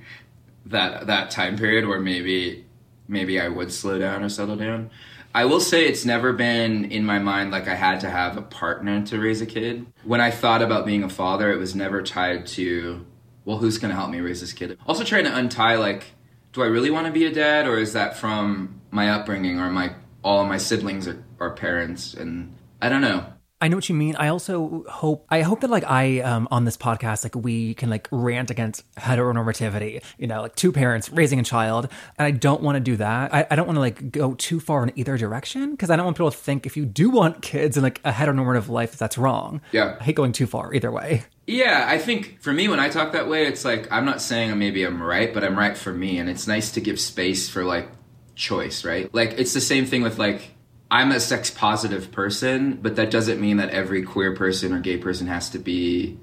that 0.65 1.07
that 1.07 1.31
time 1.31 1.57
period 1.57 1.87
where 1.87 1.99
maybe 1.99 2.65
maybe 3.07 3.39
I 3.39 3.47
would 3.49 3.71
slow 3.71 3.99
down 3.99 4.23
or 4.23 4.29
settle 4.29 4.55
down. 4.55 4.89
I 5.35 5.43
will 5.43 5.59
say 5.59 5.85
it's 5.85 6.05
never 6.05 6.31
been 6.31 6.85
in 6.85 7.03
my 7.03 7.19
mind 7.19 7.51
like 7.51 7.67
I 7.67 7.75
had 7.75 7.99
to 7.99 8.09
have 8.09 8.37
a 8.37 8.41
partner 8.41 9.05
to 9.07 9.19
raise 9.19 9.41
a 9.41 9.45
kid. 9.45 9.85
When 10.05 10.21
I 10.21 10.31
thought 10.31 10.61
about 10.61 10.85
being 10.85 11.03
a 11.03 11.09
father, 11.09 11.51
it 11.51 11.57
was 11.57 11.75
never 11.75 12.01
tied 12.01 12.47
to, 12.47 13.05
well, 13.43 13.57
who's 13.57 13.77
going 13.77 13.89
to 13.89 13.97
help 13.97 14.09
me 14.09 14.21
raise 14.21 14.39
this 14.39 14.53
kid? 14.53 14.79
Also 14.87 15.03
trying 15.03 15.25
to 15.25 15.35
untie 15.35 15.75
like, 15.75 16.05
do 16.53 16.63
I 16.63 16.67
really 16.67 16.89
want 16.89 17.07
to 17.07 17.11
be 17.11 17.25
a 17.25 17.33
dad 17.33 17.67
or 17.67 17.77
is 17.77 17.91
that 17.91 18.15
from 18.15 18.79
my 18.91 19.09
upbringing 19.09 19.59
or 19.59 19.69
my 19.69 19.95
all 20.23 20.45
my 20.45 20.57
siblings 20.57 21.05
are, 21.05 21.21
are 21.41 21.51
parents 21.51 22.13
and 22.13 22.55
I 22.81 22.87
don't 22.87 23.01
know. 23.01 23.25
I 23.61 23.69
know 23.69 23.77
what 23.77 23.87
you 23.87 23.95
mean. 23.95 24.15
I 24.17 24.27
also 24.27 24.83
hope 24.89 25.25
I 25.29 25.41
hope 25.41 25.61
that 25.61 25.69
like 25.69 25.85
I 25.85 26.19
um 26.19 26.47
on 26.51 26.65
this 26.65 26.75
podcast 26.75 27.23
like 27.23 27.35
we 27.35 27.73
can 27.73 27.89
like 27.89 28.07
rant 28.11 28.51
against 28.51 28.83
heteronormativity, 28.95 30.03
you 30.17 30.27
know, 30.27 30.41
like 30.41 30.55
two 30.55 30.71
parents 30.71 31.09
raising 31.09 31.39
a 31.39 31.43
child. 31.43 31.87
And 32.17 32.25
I 32.25 32.31
don't 32.31 32.61
want 32.61 32.75
to 32.75 32.81
do 32.81 32.97
that. 32.97 33.33
I, 33.33 33.47
I 33.49 33.55
don't 33.55 33.65
want 33.65 33.77
to 33.77 33.81
like 33.81 34.11
go 34.11 34.33
too 34.33 34.59
far 34.59 34.83
in 34.83 34.91
either 34.95 35.17
direction 35.17 35.71
because 35.71 35.89
I 35.89 35.95
don't 35.95 36.05
want 36.05 36.17
people 36.17 36.31
to 36.31 36.37
think 36.37 36.65
if 36.65 36.75
you 36.75 36.85
do 36.85 37.09
want 37.09 37.41
kids 37.41 37.77
in 37.77 37.83
like 37.83 38.01
a 38.03 38.11
heteronormative 38.11 38.67
life 38.67 38.97
that's 38.97 39.17
wrong. 39.17 39.61
Yeah. 39.71 39.97
I 39.99 40.03
hate 40.03 40.15
going 40.15 40.33
too 40.33 40.47
far 40.47 40.73
either 40.73 40.91
way. 40.91 41.23
Yeah, 41.47 41.85
I 41.87 41.99
think 41.99 42.41
for 42.41 42.51
me 42.51 42.67
when 42.67 42.79
I 42.79 42.89
talk 42.89 43.13
that 43.13 43.29
way, 43.29 43.45
it's 43.45 43.63
like 43.63 43.91
I'm 43.91 44.03
not 44.03 44.21
saying 44.21 44.57
maybe 44.57 44.83
I'm 44.83 45.01
right, 45.01 45.33
but 45.33 45.43
I'm 45.43 45.57
right 45.57 45.77
for 45.77 45.93
me, 45.93 46.17
and 46.17 46.27
it's 46.29 46.47
nice 46.47 46.71
to 46.71 46.81
give 46.81 46.99
space 46.99 47.47
for 47.47 47.63
like 47.63 47.87
choice, 48.33 48.83
right? 48.83 49.13
Like 49.13 49.33
it's 49.37 49.53
the 49.53 49.61
same 49.61 49.85
thing 49.85 50.01
with 50.01 50.17
like 50.17 50.54
I'm 50.89 51.11
a 51.11 51.19
sex 51.19 51.49
positive 51.49 52.11
person, 52.11 52.79
but 52.81 52.95
that 52.97 53.11
doesn't 53.11 53.41
mean 53.41 53.57
that 53.57 53.69
every 53.69 54.03
queer 54.03 54.35
person 54.35 54.71
or 54.71 54.79
gay 54.79 54.97
person 54.97 55.27
has 55.27 55.49
to 55.51 55.59
be 55.59 56.17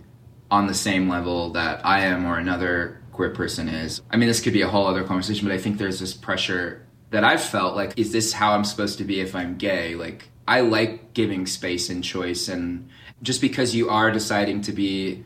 on 0.51 0.67
the 0.67 0.75
same 0.75 1.09
level 1.09 1.51
that 1.51 1.85
I 1.85 2.01
am 2.01 2.27
or 2.27 2.39
another 2.39 3.01
queer 3.13 3.31
person 3.31 3.69
is. 3.69 4.01
I 4.11 4.17
mean, 4.17 4.29
this 4.29 4.41
could 4.41 4.53
be 4.53 4.63
a 4.63 4.69
whole 4.69 4.87
other 4.87 5.05
conversation, 5.05 5.49
but 5.49 5.55
I 5.55 5.59
think 5.59 5.79
there's 5.79 6.01
this 6.01 6.15
pressure 6.15 6.87
that 7.11 7.25
I've 7.25 7.43
felt 7.43 7.77
like, 7.77 7.99
is 7.99 8.13
this 8.13 8.33
how 8.33 8.53
I'm 8.53 8.65
supposed 8.65 8.99
to 8.99 9.05
be 9.05 9.21
if 9.21 9.35
I'm 9.35 9.57
gay? 9.57 9.95
Like, 9.95 10.31
I 10.47 10.61
like 10.61 11.15
giving 11.15 11.47
space 11.47 11.89
and 11.91 12.03
choice, 12.03 12.49
and 12.49 12.89
just 13.23 13.41
because 13.41 13.75
you 13.75 13.91
are 13.91 14.11
deciding 14.11 14.63
to 14.63 14.73
be 14.73 15.25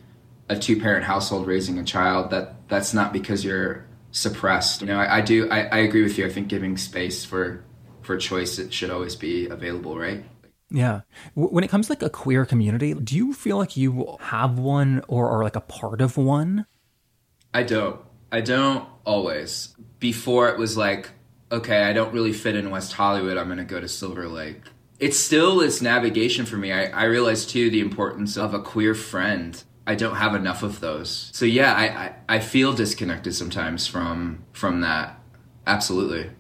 a 0.49 0.57
two 0.57 0.81
parent 0.81 1.05
household 1.05 1.46
raising 1.46 1.79
a 1.79 1.85
child, 1.85 2.31
that 2.31 2.68
that's 2.68 2.92
not 2.92 3.12
because 3.12 3.44
you're 3.44 3.87
suppressed. 4.11 4.81
You 4.81 4.88
know, 4.88 4.99
I, 4.99 5.18
I 5.18 5.20
do, 5.20 5.49
I, 5.51 5.62
I 5.64 5.79
agree 5.79 6.03
with 6.03 6.18
you. 6.18 6.27
I 6.27 6.31
think 6.31 6.49
giving 6.49 6.77
space 6.77 7.25
for 7.25 7.64
for 8.07 8.16
choice 8.16 8.59
it 8.59 8.73
should 8.73 8.90
always 8.90 9.16
be 9.16 9.49
available, 9.49 9.99
right? 9.99 10.25
Yeah. 10.71 11.03
When 11.35 11.62
it 11.64 11.71
comes 11.71 11.87
to 11.87 11.92
like 11.92 12.03
a 12.03 12.11
queer 12.11 12.45
community, 12.45 12.95
do 12.95 13.16
you 13.16 13.33
feel 13.33 13.57
like 13.57 13.77
you 13.77 14.16
have 14.21 14.59
one 14.59 15.03
or 15.09 15.31
are 15.31 15.45
like 15.45 15.57
a 15.57 15.61
part 15.61 16.01
of 16.01 16.16
one? 16.16 16.66
I 17.53 17.62
don't. 17.62 18.01
I 18.33 18.40
don't 18.40 18.88
always. 19.05 19.75
Before 19.99 20.49
it 20.49 20.59
was 20.59 20.77
like, 20.77 21.11
okay, 21.53 21.83
I 21.83 21.92
don't 21.92 22.12
really 22.12 22.33
fit 22.33 22.57
in 22.57 22.71
West 22.71 22.92
Hollywood. 22.92 23.37
I'm 23.37 23.47
going 23.47 23.59
to 23.59 23.64
go 23.64 23.81
to 23.81 23.88
Silver 23.88 24.29
Lake. 24.29 24.62
It's 24.99 25.19
still 25.19 25.57
this 25.57 25.83
navigation 25.83 26.47
for 26.47 26.57
me. 26.57 26.73
I, 26.73 26.87
I 26.87 27.05
realize 27.05 27.47
too 27.47 27.71
the 27.71 27.81
importance 27.81 28.37
of 28.37 28.55
a 28.55 28.61
queer 28.62 28.95
friend. 28.95 29.62
I 29.87 29.95
don't 29.95 30.16
have 30.16 30.35
enough 30.35 30.64
of 30.64 30.81
those. 30.81 31.31
So 31.33 31.45
yeah, 31.45 31.73
I, 31.73 31.85
I, 31.85 32.14
I 32.37 32.38
feel 32.40 32.73
disconnected 32.73 33.35
sometimes 33.35 33.87
from 33.87 34.45
from 34.53 34.81
that. 34.81 35.21
Absolutely. 35.66 36.31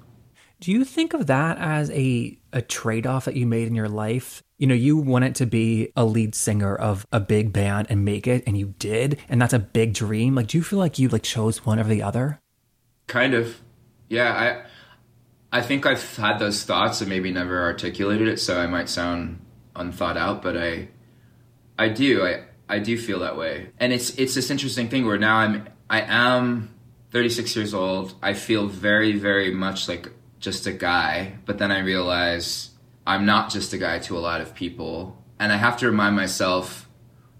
Do 0.60 0.72
you 0.72 0.84
think 0.84 1.12
of 1.12 1.26
that 1.26 1.58
as 1.58 1.90
a 1.90 2.38
a 2.52 2.62
trade-off 2.62 3.26
that 3.26 3.36
you 3.36 3.46
made 3.46 3.66
in 3.66 3.74
your 3.74 3.88
life? 3.88 4.42
You 4.58 4.66
know, 4.66 4.74
you 4.74 4.96
wanted 4.96 5.34
to 5.36 5.46
be 5.46 5.92
a 5.94 6.04
lead 6.04 6.34
singer 6.34 6.74
of 6.74 7.06
a 7.12 7.20
big 7.20 7.52
band 7.52 7.88
and 7.90 8.04
make 8.04 8.26
it 8.26 8.42
and 8.46 8.56
you 8.56 8.74
did, 8.78 9.18
and 9.28 9.40
that's 9.40 9.52
a 9.52 9.58
big 9.58 9.92
dream. 9.92 10.34
Like 10.34 10.46
do 10.48 10.58
you 10.58 10.64
feel 10.64 10.78
like 10.78 10.98
you 10.98 11.08
like 11.08 11.22
chose 11.22 11.66
one 11.66 11.78
over 11.78 11.88
the 11.88 12.02
other? 12.02 12.40
Kind 13.06 13.34
of. 13.34 13.60
Yeah, 14.08 14.32
I 14.32 15.58
I 15.58 15.62
think 15.62 15.86
I've 15.86 16.16
had 16.16 16.38
those 16.38 16.64
thoughts 16.64 17.00
and 17.00 17.10
maybe 17.10 17.30
never 17.30 17.62
articulated 17.62 18.28
it, 18.28 18.38
so 18.40 18.58
I 18.58 18.66
might 18.66 18.88
sound 18.88 19.40
unthought 19.74 20.16
out, 20.16 20.42
but 20.42 20.56
I 20.56 20.88
I 21.78 21.88
do. 21.88 22.24
I 22.24 22.44
I 22.68 22.78
do 22.78 22.98
feel 22.98 23.20
that 23.20 23.36
way. 23.36 23.70
And 23.78 23.92
it's 23.92 24.10
it's 24.18 24.34
this 24.34 24.50
interesting 24.50 24.88
thing 24.88 25.06
where 25.06 25.18
now 25.18 25.36
I'm 25.36 25.68
I 25.88 26.00
am 26.00 26.74
36 27.10 27.54
years 27.54 27.74
old. 27.74 28.14
I 28.22 28.32
feel 28.34 28.66
very 28.66 29.12
very 29.12 29.52
much 29.52 29.88
like 29.88 30.10
just 30.38 30.66
a 30.66 30.72
guy, 30.72 31.38
but 31.44 31.58
then 31.58 31.70
I 31.70 31.80
realize 31.80 32.70
I'm 33.06 33.24
not 33.24 33.50
just 33.50 33.72
a 33.72 33.78
guy 33.78 33.98
to 34.00 34.16
a 34.16 34.20
lot 34.20 34.40
of 34.40 34.54
people. 34.54 35.22
And 35.38 35.52
I 35.52 35.56
have 35.56 35.76
to 35.78 35.86
remind 35.86 36.16
myself 36.16 36.88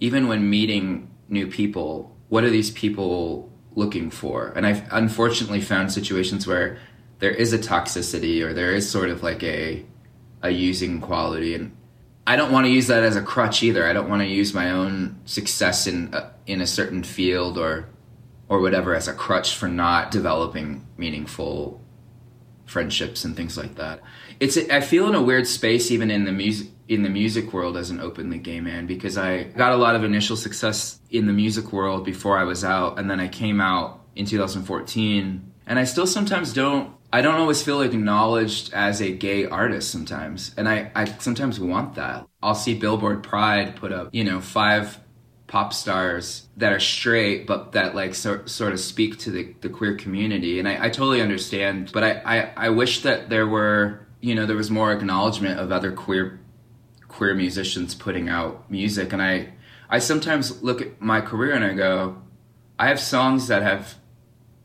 even 0.00 0.28
when 0.28 0.48
meeting 0.48 1.10
new 1.28 1.46
people, 1.46 2.16
what 2.28 2.44
are 2.44 2.50
these 2.50 2.70
people 2.70 3.50
looking 3.74 4.10
for? 4.10 4.52
And 4.54 4.66
I've 4.66 4.82
unfortunately 4.92 5.60
found 5.60 5.92
situations 5.92 6.46
where 6.46 6.78
there 7.18 7.30
is 7.30 7.52
a 7.52 7.58
toxicity 7.58 8.42
or 8.42 8.52
there 8.52 8.72
is 8.72 8.88
sort 8.88 9.10
of 9.10 9.22
like 9.22 9.42
a 9.42 9.84
a 10.42 10.50
using 10.50 11.00
quality 11.00 11.54
and 11.54 11.74
I 12.26 12.36
don't 12.36 12.52
want 12.52 12.66
to 12.66 12.70
use 12.70 12.88
that 12.88 13.04
as 13.04 13.14
a 13.16 13.22
crutch 13.22 13.62
either. 13.62 13.86
I 13.86 13.92
don't 13.92 14.08
want 14.08 14.20
to 14.22 14.28
use 14.28 14.52
my 14.52 14.72
own 14.72 15.20
success 15.24 15.86
in 15.86 16.12
a, 16.12 16.32
in 16.46 16.60
a 16.60 16.66
certain 16.66 17.04
field 17.04 17.56
or 17.56 17.88
or 18.48 18.60
whatever 18.60 18.94
as 18.94 19.08
a 19.08 19.12
crutch 19.12 19.56
for 19.56 19.68
not 19.68 20.10
developing 20.10 20.86
meaningful 20.96 21.80
friendships 22.76 23.24
and 23.24 23.34
things 23.34 23.56
like 23.56 23.76
that. 23.76 24.02
It's 24.38 24.58
I 24.58 24.82
feel 24.82 25.08
in 25.08 25.14
a 25.14 25.22
weird 25.22 25.46
space 25.46 25.90
even 25.90 26.10
in 26.10 26.26
the 26.26 26.32
music 26.32 26.68
in 26.88 27.02
the 27.02 27.08
music 27.08 27.54
world 27.54 27.74
as 27.74 27.88
an 27.88 28.00
openly 28.00 28.36
gay 28.36 28.60
man 28.60 28.86
because 28.86 29.16
I 29.16 29.44
got 29.44 29.72
a 29.72 29.76
lot 29.76 29.94
of 29.96 30.04
initial 30.04 30.36
success 30.36 31.00
in 31.08 31.26
the 31.26 31.32
music 31.32 31.72
world 31.72 32.04
before 32.04 32.36
I 32.36 32.44
was 32.44 32.64
out 32.64 32.98
and 32.98 33.10
then 33.10 33.18
I 33.18 33.28
came 33.28 33.62
out 33.62 34.04
in 34.14 34.26
2014 34.26 35.52
and 35.66 35.78
I 35.78 35.84
still 35.84 36.06
sometimes 36.06 36.52
don't 36.52 36.94
I 37.14 37.22
don't 37.22 37.36
always 37.36 37.62
feel 37.62 37.80
acknowledged 37.80 38.74
as 38.74 39.00
a 39.00 39.10
gay 39.10 39.46
artist 39.46 39.90
sometimes. 39.90 40.52
And 40.58 40.68
I, 40.68 40.90
I 40.94 41.06
sometimes 41.06 41.58
want 41.58 41.94
that. 41.94 42.26
I'll 42.42 42.54
see 42.54 42.74
Billboard 42.74 43.22
Pride 43.22 43.76
put 43.76 43.90
up, 43.90 44.10
you 44.12 44.24
know, 44.24 44.42
five 44.42 44.98
pop 45.46 45.72
stars 45.72 46.48
that 46.56 46.72
are 46.72 46.80
straight 46.80 47.46
but 47.46 47.72
that 47.72 47.94
like 47.94 48.14
so, 48.14 48.44
sort 48.46 48.72
of 48.72 48.80
speak 48.80 49.18
to 49.18 49.30
the, 49.30 49.54
the 49.60 49.68
queer 49.68 49.94
community. 49.94 50.58
And 50.58 50.68
I, 50.68 50.86
I 50.86 50.90
totally 50.90 51.20
understand 51.20 51.90
but 51.92 52.02
I, 52.02 52.10
I, 52.24 52.52
I 52.56 52.68
wish 52.70 53.02
that 53.02 53.30
there 53.30 53.46
were 53.46 54.06
you 54.20 54.34
know 54.34 54.46
there 54.46 54.56
was 54.56 54.70
more 54.70 54.92
acknowledgement 54.92 55.60
of 55.60 55.70
other 55.70 55.92
queer 55.92 56.40
queer 57.08 57.34
musicians 57.34 57.94
putting 57.94 58.28
out 58.28 58.70
music. 58.70 59.12
And 59.12 59.22
I 59.22 59.52
I 59.88 60.00
sometimes 60.00 60.62
look 60.62 60.82
at 60.82 61.00
my 61.00 61.20
career 61.20 61.52
and 61.52 61.64
I 61.64 61.74
go 61.74 62.16
I 62.78 62.88
have 62.88 63.00
songs 63.00 63.48
that 63.48 63.62
have 63.62 63.94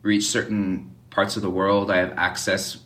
reached 0.01 0.29
certain 0.29 0.95
parts 1.11 1.35
of 1.35 1.43
the 1.43 1.49
world. 1.49 1.91
I 1.91 1.97
have 1.97 2.13
access 2.17 2.79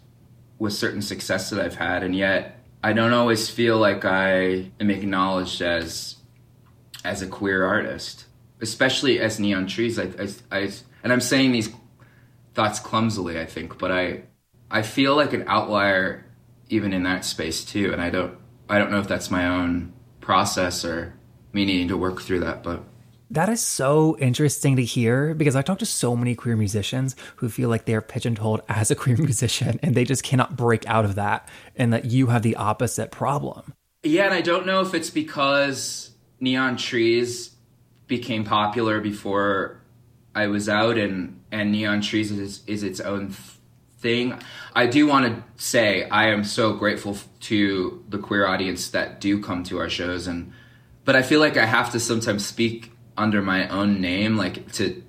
with 0.59 0.73
certain 0.73 1.01
success 1.01 1.49
that 1.49 1.59
I've 1.59 1.75
had. 1.75 2.03
And 2.03 2.15
yet 2.15 2.63
I 2.83 2.93
don't 2.93 3.13
always 3.13 3.49
feel 3.49 3.77
like 3.77 4.05
I 4.05 4.71
am 4.79 4.89
acknowledged 4.89 5.61
as 5.61 6.17
as 7.05 7.21
a 7.21 7.27
queer 7.27 7.63
artist, 7.63 8.25
especially 8.61 9.19
as 9.19 9.39
Neon 9.39 9.67
Trees. 9.67 9.99
I, 9.99 10.09
I, 10.19 10.27
I, 10.51 10.71
and 11.03 11.13
I'm 11.13 11.21
saying 11.21 11.51
these 11.51 11.69
thoughts 12.53 12.79
clumsily, 12.79 13.39
I 13.39 13.45
think, 13.45 13.77
but 13.77 13.91
I, 13.91 14.23
I 14.71 14.81
feel 14.81 15.15
like 15.15 15.33
an 15.33 15.45
outlier 15.47 16.25
even 16.69 16.93
in 16.93 17.03
that 17.03 17.23
space 17.23 17.63
too. 17.63 17.93
And 17.93 18.01
I 18.01 18.09
don't, 18.09 18.37
I 18.67 18.79
don't 18.79 18.91
know 18.91 18.99
if 18.99 19.07
that's 19.07 19.29
my 19.29 19.47
own 19.47 19.93
process 20.19 20.83
or 20.83 21.13
me 21.53 21.65
needing 21.65 21.89
to 21.89 21.97
work 21.97 22.21
through 22.21 22.39
that, 22.41 22.63
but. 22.63 22.83
That 23.31 23.49
is 23.49 23.61
so 23.61 24.15
interesting 24.19 24.75
to 24.75 24.83
hear 24.83 25.33
because 25.33 25.55
I 25.55 25.63
talk 25.63 25.79
to 25.79 25.85
so 25.85 26.15
many 26.15 26.35
queer 26.35 26.55
musicians 26.55 27.15
who 27.37 27.49
feel 27.49 27.69
like 27.69 27.85
they're 27.85 28.01
pigeonholed 28.01 28.61
as 28.69 28.89
a 28.89 28.95
queer 28.95 29.17
musician 29.17 29.79
and 29.83 29.95
they 29.95 30.05
just 30.05 30.23
cannot 30.23 30.55
break 30.55 30.87
out 30.87 31.05
of 31.05 31.15
that, 31.15 31.47
and 31.75 31.91
that 31.93 32.05
you 32.05 32.27
have 32.27 32.43
the 32.43 32.55
opposite 32.55 33.11
problem. 33.11 33.73
Yeah, 34.03 34.25
and 34.25 34.33
I 34.33 34.41
don't 34.41 34.67
know 34.67 34.81
if 34.81 34.93
it's 34.93 35.09
because 35.09 36.14
neon 36.39 36.77
trees 36.77 37.55
became 38.07 38.43
popular 38.43 38.99
before 38.99 39.81
I 40.33 40.47
was 40.47 40.67
out, 40.69 40.97
and 40.97 41.41
and 41.51 41.71
neon 41.71 42.01
trees 42.01 42.31
is 42.31 42.63
is 42.67 42.83
its 42.83 42.99
own 42.99 43.33
thing. 43.99 44.39
I 44.75 44.85
do 44.87 45.07
want 45.07 45.25
to 45.25 45.63
say 45.63 46.07
I 46.09 46.29
am 46.29 46.43
so 46.43 46.73
grateful 46.73 47.17
to 47.41 48.03
the 48.09 48.17
queer 48.17 48.45
audience 48.45 48.89
that 48.89 49.21
do 49.21 49.41
come 49.41 49.63
to 49.65 49.79
our 49.79 49.89
shows, 49.89 50.27
and 50.27 50.51
but 51.05 51.15
I 51.15 51.21
feel 51.21 51.39
like 51.39 51.57
I 51.57 51.65
have 51.65 51.91
to 51.91 51.99
sometimes 51.99 52.45
speak 52.45 52.91
under 53.17 53.41
my 53.41 53.67
own 53.69 54.01
name, 54.01 54.37
like 54.37 54.71
to 54.73 55.01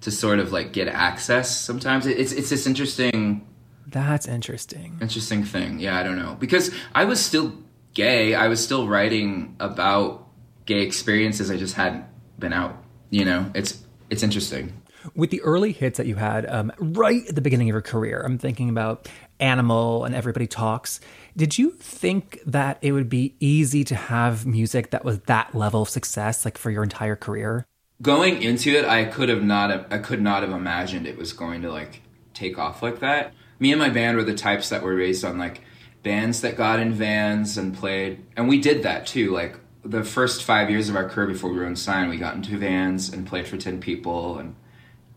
to 0.00 0.10
sort 0.10 0.38
of 0.38 0.52
like 0.52 0.72
get 0.72 0.88
access. 0.88 1.54
Sometimes 1.56 2.06
it's 2.06 2.32
it's 2.32 2.50
this 2.50 2.66
interesting. 2.66 3.46
That's 3.86 4.26
interesting. 4.26 4.98
Interesting 5.00 5.44
thing. 5.44 5.78
Yeah, 5.78 5.98
I 5.98 6.02
don't 6.02 6.18
know 6.18 6.36
because 6.40 6.70
I 6.94 7.04
was 7.04 7.24
still 7.24 7.52
gay. 7.92 8.34
I 8.34 8.48
was 8.48 8.62
still 8.62 8.88
writing 8.88 9.56
about 9.60 10.23
gay 10.66 10.82
experiences. 10.82 11.50
I 11.50 11.56
just 11.56 11.74
hadn't 11.74 12.04
been 12.38 12.52
out. 12.52 12.82
You 13.10 13.24
know, 13.24 13.50
it's 13.54 13.82
it's 14.10 14.22
interesting. 14.22 14.80
With 15.14 15.30
the 15.30 15.42
early 15.42 15.72
hits 15.72 15.98
that 15.98 16.06
you 16.06 16.14
had 16.14 16.46
um, 16.46 16.72
right 16.78 17.26
at 17.28 17.34
the 17.34 17.42
beginning 17.42 17.68
of 17.68 17.74
your 17.74 17.82
career, 17.82 18.22
I'm 18.24 18.38
thinking 18.38 18.70
about 18.70 19.06
Animal 19.38 20.04
and 20.04 20.14
Everybody 20.14 20.46
Talks. 20.46 20.98
Did 21.36 21.58
you 21.58 21.72
think 21.72 22.40
that 22.46 22.78
it 22.80 22.92
would 22.92 23.10
be 23.10 23.34
easy 23.38 23.84
to 23.84 23.94
have 23.94 24.46
music 24.46 24.90
that 24.92 25.04
was 25.04 25.20
that 25.20 25.54
level 25.54 25.82
of 25.82 25.90
success, 25.90 26.44
like 26.44 26.56
for 26.56 26.70
your 26.70 26.82
entire 26.82 27.16
career? 27.16 27.66
Going 28.00 28.42
into 28.42 28.70
it, 28.70 28.86
I 28.86 29.04
could 29.04 29.28
have 29.28 29.42
not. 29.42 29.70
Have, 29.70 29.86
I 29.90 29.98
could 29.98 30.22
not 30.22 30.42
have 30.42 30.52
imagined 30.52 31.06
it 31.06 31.18
was 31.18 31.32
going 31.32 31.62
to 31.62 31.70
like 31.70 32.00
take 32.32 32.58
off 32.58 32.82
like 32.82 33.00
that. 33.00 33.34
Me 33.58 33.72
and 33.72 33.80
my 33.80 33.90
band 33.90 34.16
were 34.16 34.24
the 34.24 34.34
types 34.34 34.70
that 34.70 34.82
were 34.82 34.94
raised 34.94 35.24
on 35.24 35.38
like 35.38 35.60
bands 36.02 36.40
that 36.40 36.56
got 36.56 36.80
in 36.80 36.92
vans 36.92 37.58
and 37.58 37.76
played, 37.76 38.24
and 38.36 38.48
we 38.48 38.58
did 38.58 38.82
that 38.82 39.06
too. 39.06 39.32
Like 39.32 39.58
the 39.84 40.02
first 40.02 40.42
five 40.42 40.70
years 40.70 40.88
of 40.88 40.96
our 40.96 41.08
career 41.08 41.26
before 41.26 41.50
we 41.50 41.58
were 41.58 41.66
unsigned, 41.66 42.08
we 42.08 42.16
got 42.16 42.34
into 42.34 42.56
vans 42.56 43.12
and 43.12 43.26
played 43.26 43.46
for 43.46 43.56
10 43.56 43.80
people. 43.80 44.38
And 44.38 44.56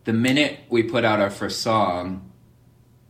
the 0.03 0.13
minute 0.13 0.59
we 0.69 0.83
put 0.83 1.05
out 1.05 1.19
our 1.19 1.29
first 1.29 1.61
song, 1.61 2.31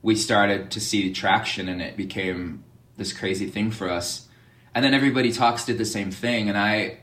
we 0.01 0.15
started 0.15 0.69
to 0.71 0.79
see 0.79 1.11
traction 1.11 1.67
and 1.67 1.81
it 1.81 1.97
became 1.97 2.63
this 2.95 3.11
crazy 3.11 3.47
thing 3.47 3.71
for 3.71 3.89
us. 3.89 4.27
And 4.75 4.85
then 4.85 4.93
everybody 4.93 5.31
talks 5.31 5.65
did 5.65 5.79
the 5.79 5.85
same 5.85 6.11
thing. 6.11 6.47
And 6.47 6.57
I, 6.57 6.99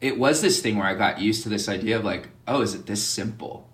it 0.00 0.18
was 0.18 0.40
this 0.40 0.60
thing 0.60 0.76
where 0.76 0.86
I 0.86 0.94
got 0.94 1.20
used 1.20 1.42
to 1.42 1.50
this 1.50 1.68
idea 1.68 1.98
of 1.98 2.04
like, 2.04 2.28
oh, 2.46 2.62
is 2.62 2.74
it 2.74 2.86
this 2.86 3.04
simple? 3.04 3.68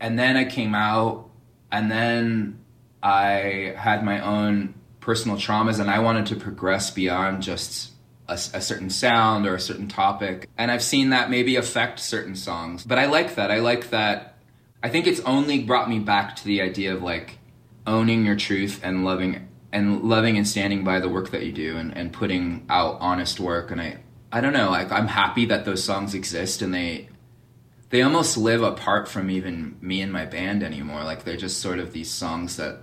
And 0.00 0.18
then 0.18 0.36
I 0.36 0.44
came 0.44 0.74
out 0.74 1.30
and 1.70 1.90
then 1.90 2.58
I 3.02 3.74
had 3.76 4.04
my 4.04 4.20
own 4.20 4.74
personal 4.98 5.36
traumas 5.36 5.78
and 5.78 5.88
I 5.88 6.00
wanted 6.00 6.26
to 6.26 6.36
progress 6.36 6.90
beyond 6.90 7.42
just 7.42 7.92
a, 8.28 8.34
a, 8.34 8.60
certain 8.60 8.90
sound 8.90 9.46
or 9.46 9.54
a 9.54 9.60
certain 9.60 9.88
topic. 9.88 10.48
And 10.58 10.70
I've 10.70 10.82
seen 10.82 11.10
that 11.10 11.30
maybe 11.30 11.56
affect 11.56 12.00
certain 12.00 12.34
songs. 12.34 12.84
But 12.84 12.98
I 12.98 13.06
like 13.06 13.36
that. 13.36 13.50
I 13.50 13.60
like 13.60 13.90
that. 13.90 14.38
I 14.82 14.88
think 14.88 15.06
it's 15.06 15.20
only 15.20 15.62
brought 15.62 15.88
me 15.88 15.98
back 15.98 16.36
to 16.36 16.44
the 16.44 16.60
idea 16.60 16.94
of 16.94 17.02
like 17.02 17.38
owning 17.86 18.24
your 18.24 18.36
truth 18.36 18.80
and 18.82 19.04
loving 19.04 19.48
and 19.72 20.02
loving 20.02 20.36
and 20.36 20.46
standing 20.46 20.84
by 20.84 21.00
the 21.00 21.08
work 21.08 21.30
that 21.30 21.44
you 21.44 21.52
do 21.52 21.76
and, 21.76 21.96
and 21.96 22.12
putting 22.12 22.64
out 22.68 22.98
honest 23.00 23.38
work. 23.38 23.70
And 23.70 23.80
I, 23.80 23.98
I 24.32 24.40
don't 24.40 24.52
know, 24.52 24.70
like 24.70 24.90
I'm 24.90 25.08
happy 25.08 25.46
that 25.46 25.64
those 25.64 25.84
songs 25.84 26.14
exist 26.14 26.62
and 26.62 26.72
they, 26.72 27.08
they 27.90 28.02
almost 28.02 28.36
live 28.36 28.62
apart 28.62 29.08
from 29.08 29.30
even 29.30 29.76
me 29.80 30.00
and 30.00 30.12
my 30.12 30.24
band 30.24 30.62
anymore. 30.62 31.04
Like 31.04 31.24
they're 31.24 31.36
just 31.36 31.60
sort 31.60 31.78
of 31.78 31.92
these 31.92 32.10
songs 32.10 32.56
that, 32.56 32.78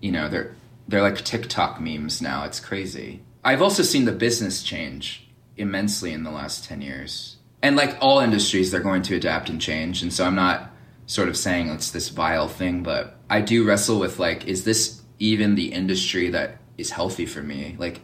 you 0.00 0.12
know, 0.12 0.28
they're, 0.28 0.54
they're 0.88 1.02
like 1.02 1.24
TikTok 1.24 1.80
memes 1.80 2.22
now. 2.22 2.44
It's 2.44 2.60
crazy. 2.60 3.22
I've 3.46 3.62
also 3.62 3.84
seen 3.84 4.06
the 4.06 4.12
business 4.12 4.64
change 4.64 5.24
immensely 5.56 6.12
in 6.12 6.24
the 6.24 6.32
last 6.32 6.64
10 6.64 6.82
years. 6.82 7.36
And 7.62 7.76
like 7.76 7.96
all 8.00 8.18
industries, 8.18 8.72
they're 8.72 8.80
going 8.80 9.02
to 9.02 9.14
adapt 9.14 9.48
and 9.48 9.60
change. 9.60 10.02
And 10.02 10.12
so 10.12 10.24
I'm 10.24 10.34
not 10.34 10.72
sort 11.06 11.28
of 11.28 11.36
saying 11.36 11.68
it's 11.68 11.92
this 11.92 12.08
vile 12.08 12.48
thing, 12.48 12.82
but 12.82 13.20
I 13.30 13.42
do 13.42 13.64
wrestle 13.64 14.00
with 14.00 14.18
like, 14.18 14.48
is 14.48 14.64
this 14.64 15.00
even 15.20 15.54
the 15.54 15.72
industry 15.72 16.28
that 16.30 16.58
is 16.76 16.90
healthy 16.90 17.24
for 17.24 17.40
me? 17.40 17.76
Like, 17.78 18.00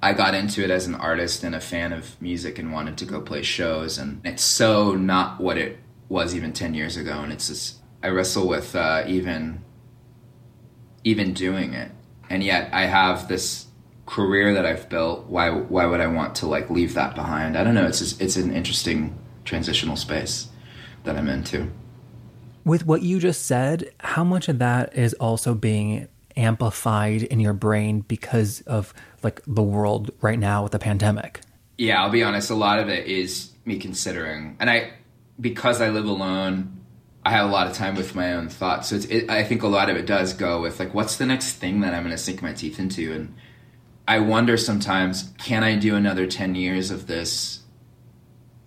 I 0.00 0.12
got 0.12 0.34
into 0.34 0.62
it 0.62 0.70
as 0.70 0.86
an 0.86 0.94
artist 0.94 1.42
and 1.42 1.56
a 1.56 1.60
fan 1.60 1.92
of 1.92 2.22
music 2.22 2.56
and 2.60 2.72
wanted 2.72 2.96
to 2.98 3.06
go 3.06 3.20
play 3.20 3.42
shows. 3.42 3.98
And 3.98 4.20
it's 4.24 4.44
so 4.44 4.94
not 4.94 5.40
what 5.40 5.58
it 5.58 5.80
was 6.08 6.36
even 6.36 6.52
10 6.52 6.74
years 6.74 6.96
ago. 6.96 7.18
And 7.18 7.32
it's 7.32 7.48
just, 7.48 7.80
I 8.04 8.08
wrestle 8.10 8.46
with 8.46 8.76
uh, 8.76 9.02
even, 9.08 9.64
even 11.02 11.34
doing 11.34 11.74
it. 11.74 11.90
And 12.30 12.44
yet 12.44 12.72
I 12.72 12.82
have 12.82 13.26
this 13.26 13.66
career 14.06 14.54
that 14.54 14.66
I've 14.66 14.88
built, 14.88 15.26
why 15.26 15.50
why 15.50 15.86
would 15.86 16.00
I 16.00 16.06
want 16.06 16.34
to 16.36 16.46
like 16.46 16.70
leave 16.70 16.94
that 16.94 17.14
behind? 17.14 17.56
I 17.56 17.64
don't 17.64 17.74
know. 17.74 17.86
It's 17.86 18.00
just, 18.00 18.20
it's 18.20 18.36
an 18.36 18.54
interesting 18.54 19.18
transitional 19.44 19.96
space 19.96 20.48
that 21.04 21.16
I'm 21.16 21.28
into. 21.28 21.70
With 22.64 22.86
what 22.86 23.02
you 23.02 23.18
just 23.18 23.46
said, 23.46 23.90
how 24.00 24.24
much 24.24 24.48
of 24.48 24.58
that 24.58 24.96
is 24.96 25.14
also 25.14 25.54
being 25.54 26.08
amplified 26.36 27.22
in 27.22 27.40
your 27.40 27.52
brain 27.52 28.00
because 28.00 28.60
of 28.62 28.94
like 29.22 29.42
the 29.46 29.62
world 29.62 30.10
right 30.20 30.38
now 30.38 30.62
with 30.62 30.72
the 30.72 30.78
pandemic? 30.78 31.40
Yeah, 31.78 32.02
I'll 32.02 32.10
be 32.10 32.22
honest. 32.22 32.50
A 32.50 32.54
lot 32.54 32.78
of 32.78 32.88
it 32.88 33.06
is 33.06 33.50
me 33.64 33.78
considering, 33.78 34.56
and 34.60 34.70
I 34.70 34.92
because 35.40 35.80
I 35.80 35.90
live 35.90 36.06
alone. 36.06 36.80
I 37.26 37.30
have 37.30 37.48
a 37.48 37.52
lot 37.52 37.66
of 37.66 37.72
time 37.72 37.94
with 37.94 38.14
my 38.14 38.34
own 38.34 38.50
thoughts, 38.50 38.88
so 38.88 38.96
it, 38.96 39.30
I 39.30 39.44
think 39.44 39.62
a 39.62 39.66
lot 39.66 39.88
of 39.88 39.96
it 39.96 40.04
does 40.04 40.34
go 40.34 40.60
with 40.60 40.78
like, 40.78 40.92
what's 40.92 41.16
the 41.16 41.24
next 41.24 41.54
thing 41.54 41.80
that 41.80 41.94
I'm 41.94 42.02
going 42.02 42.14
to 42.14 42.18
sink 42.18 42.42
my 42.42 42.52
teeth 42.52 42.78
into, 42.78 43.12
and 43.12 43.34
I 44.06 44.18
wonder 44.18 44.56
sometimes, 44.56 45.32
can 45.38 45.62
I 45.62 45.76
do 45.76 45.96
another 45.96 46.26
10 46.26 46.54
years 46.54 46.90
of 46.90 47.06
this? 47.06 47.60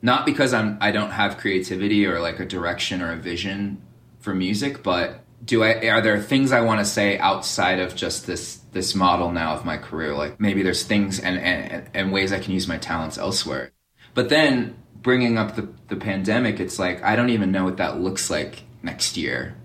Not 0.01 0.25
because 0.25 0.53
I'm 0.53 0.77
I 0.79 0.91
don't 0.91 1.11
have 1.11 1.37
creativity 1.37 2.05
or 2.05 2.19
like 2.19 2.39
a 2.39 2.45
direction 2.45 3.01
or 3.01 3.11
a 3.11 3.17
vision 3.17 3.81
for 4.19 4.33
music, 4.33 4.83
but 4.83 5.23
do 5.43 5.63
I 5.63 5.87
are 5.87 6.01
there 6.01 6.19
things 6.21 6.51
I 6.51 6.61
want 6.61 6.79
to 6.79 6.85
say 6.85 7.17
outside 7.17 7.79
of 7.79 7.95
just 7.95 8.27
this 8.27 8.57
this 8.71 8.93
model 8.93 9.31
now 9.31 9.53
of 9.53 9.65
my 9.65 9.77
career? 9.77 10.13
Like 10.13 10.39
maybe 10.39 10.61
there's 10.61 10.83
things 10.83 11.19
and 11.19 11.39
and, 11.39 11.89
and 11.93 12.11
ways 12.11 12.31
I 12.31 12.39
can 12.39 12.53
use 12.53 12.67
my 12.67 12.77
talents 12.77 13.17
elsewhere. 13.17 13.71
But 14.13 14.29
then 14.29 14.77
bringing 15.01 15.37
up 15.37 15.55
the 15.55 15.67
the 15.87 15.95
pandemic, 15.95 16.59
it's 16.59 16.77
like 16.77 17.03
I 17.03 17.15
don't 17.15 17.31
even 17.31 17.51
know 17.51 17.63
what 17.63 17.77
that 17.77 17.99
looks 17.99 18.29
like 18.29 18.63
next 18.83 19.17
year 19.17 19.55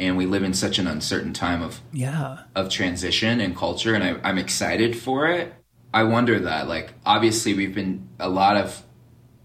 and 0.00 0.16
we 0.16 0.24
live 0.24 0.42
in 0.42 0.54
such 0.54 0.78
an 0.78 0.86
uncertain 0.86 1.32
time 1.32 1.62
of 1.62 1.80
yeah. 1.92 2.44
of 2.56 2.70
transition 2.70 3.40
and 3.40 3.54
culture 3.54 3.94
and 3.94 4.02
I, 4.02 4.16
i'm 4.28 4.38
excited 4.38 4.96
for 4.96 5.28
it. 5.28 5.54
I 5.92 6.04
wonder 6.04 6.38
that 6.40 6.68
like 6.68 6.94
obviously 7.04 7.54
we've 7.54 7.74
been 7.74 8.08
a 8.18 8.28
lot 8.28 8.56
of 8.56 8.82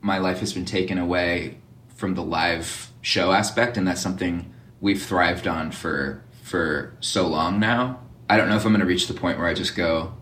my 0.02 0.18
life 0.18 0.40
has 0.40 0.54
been 0.54 0.66
taken 0.66 0.98
away 0.98 1.58
from 1.96 2.16
the 2.16 2.24
live 2.24 2.92
show 3.02 3.32
aspect 3.32 3.78
and 3.78 3.88
that's 3.88 4.02
something 4.02 4.52
we've 4.80 5.02
thrived 5.02 5.48
on 5.48 5.72
for 5.72 6.24
for 6.42 6.96
so 7.00 7.28
long 7.28 7.60
now. 7.60 8.00
I 8.30 8.38
don't 8.38 8.48
know 8.48 8.56
if 8.56 8.66
i'm 8.66 8.72
going 8.72 8.80
to 8.80 8.88
reach 8.88 9.08
the 9.08 9.14
point 9.14 9.38
where 9.38 9.48
i 9.48 9.54
just 9.54 9.76
go 9.76 10.14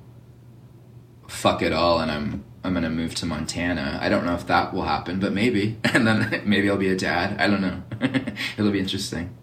fuck 1.27 1.61
it 1.61 1.73
all 1.73 1.99
and 1.99 2.11
i'm 2.11 2.43
i'm 2.63 2.73
going 2.73 2.83
to 2.83 2.89
move 2.89 3.13
to 3.15 3.25
montana. 3.27 3.99
I 4.01 4.09
don't 4.09 4.25
know 4.25 4.33
if 4.33 4.47
that 4.47 4.73
will 4.73 4.83
happen 4.83 5.19
but 5.19 5.31
maybe. 5.31 5.77
And 5.93 6.07
then 6.07 6.41
maybe 6.45 6.69
i'll 6.71 6.77
be 6.77 6.89
a 6.89 6.97
dad. 6.97 7.39
I 7.39 7.47
don't 7.47 7.61
know. 7.61 7.83
It'll 8.57 8.71
be 8.71 8.79
interesting 8.79 9.37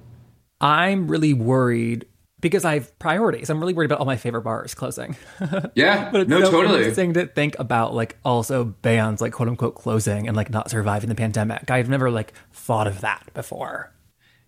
I'm 0.60 1.08
really 1.08 1.32
worried 1.34 2.06
because 2.40 2.64
I 2.64 2.74
have 2.74 2.98
priorities. 2.98 3.50
I'm 3.50 3.60
really 3.60 3.74
worried 3.74 3.86
about 3.90 4.00
all 4.00 4.06
my 4.06 4.16
favorite 4.16 4.42
bars 4.42 4.74
closing. 4.74 5.16
Yeah, 5.74 6.10
But 6.10 6.22
it's 6.22 6.30
no, 6.30 6.40
so 6.42 6.50
totally. 6.50 6.78
interesting 6.78 7.12
to 7.14 7.26
think 7.26 7.56
about 7.58 7.94
like 7.94 8.16
also 8.24 8.64
bands 8.64 9.20
like 9.20 9.32
quote 9.32 9.48
unquote 9.48 9.74
closing 9.74 10.26
and 10.26 10.36
like 10.36 10.50
not 10.50 10.70
surviving 10.70 11.08
the 11.08 11.14
pandemic. 11.14 11.70
I've 11.70 11.88
never 11.88 12.10
like 12.10 12.32
thought 12.52 12.86
of 12.86 13.00
that 13.02 13.30
before. 13.34 13.92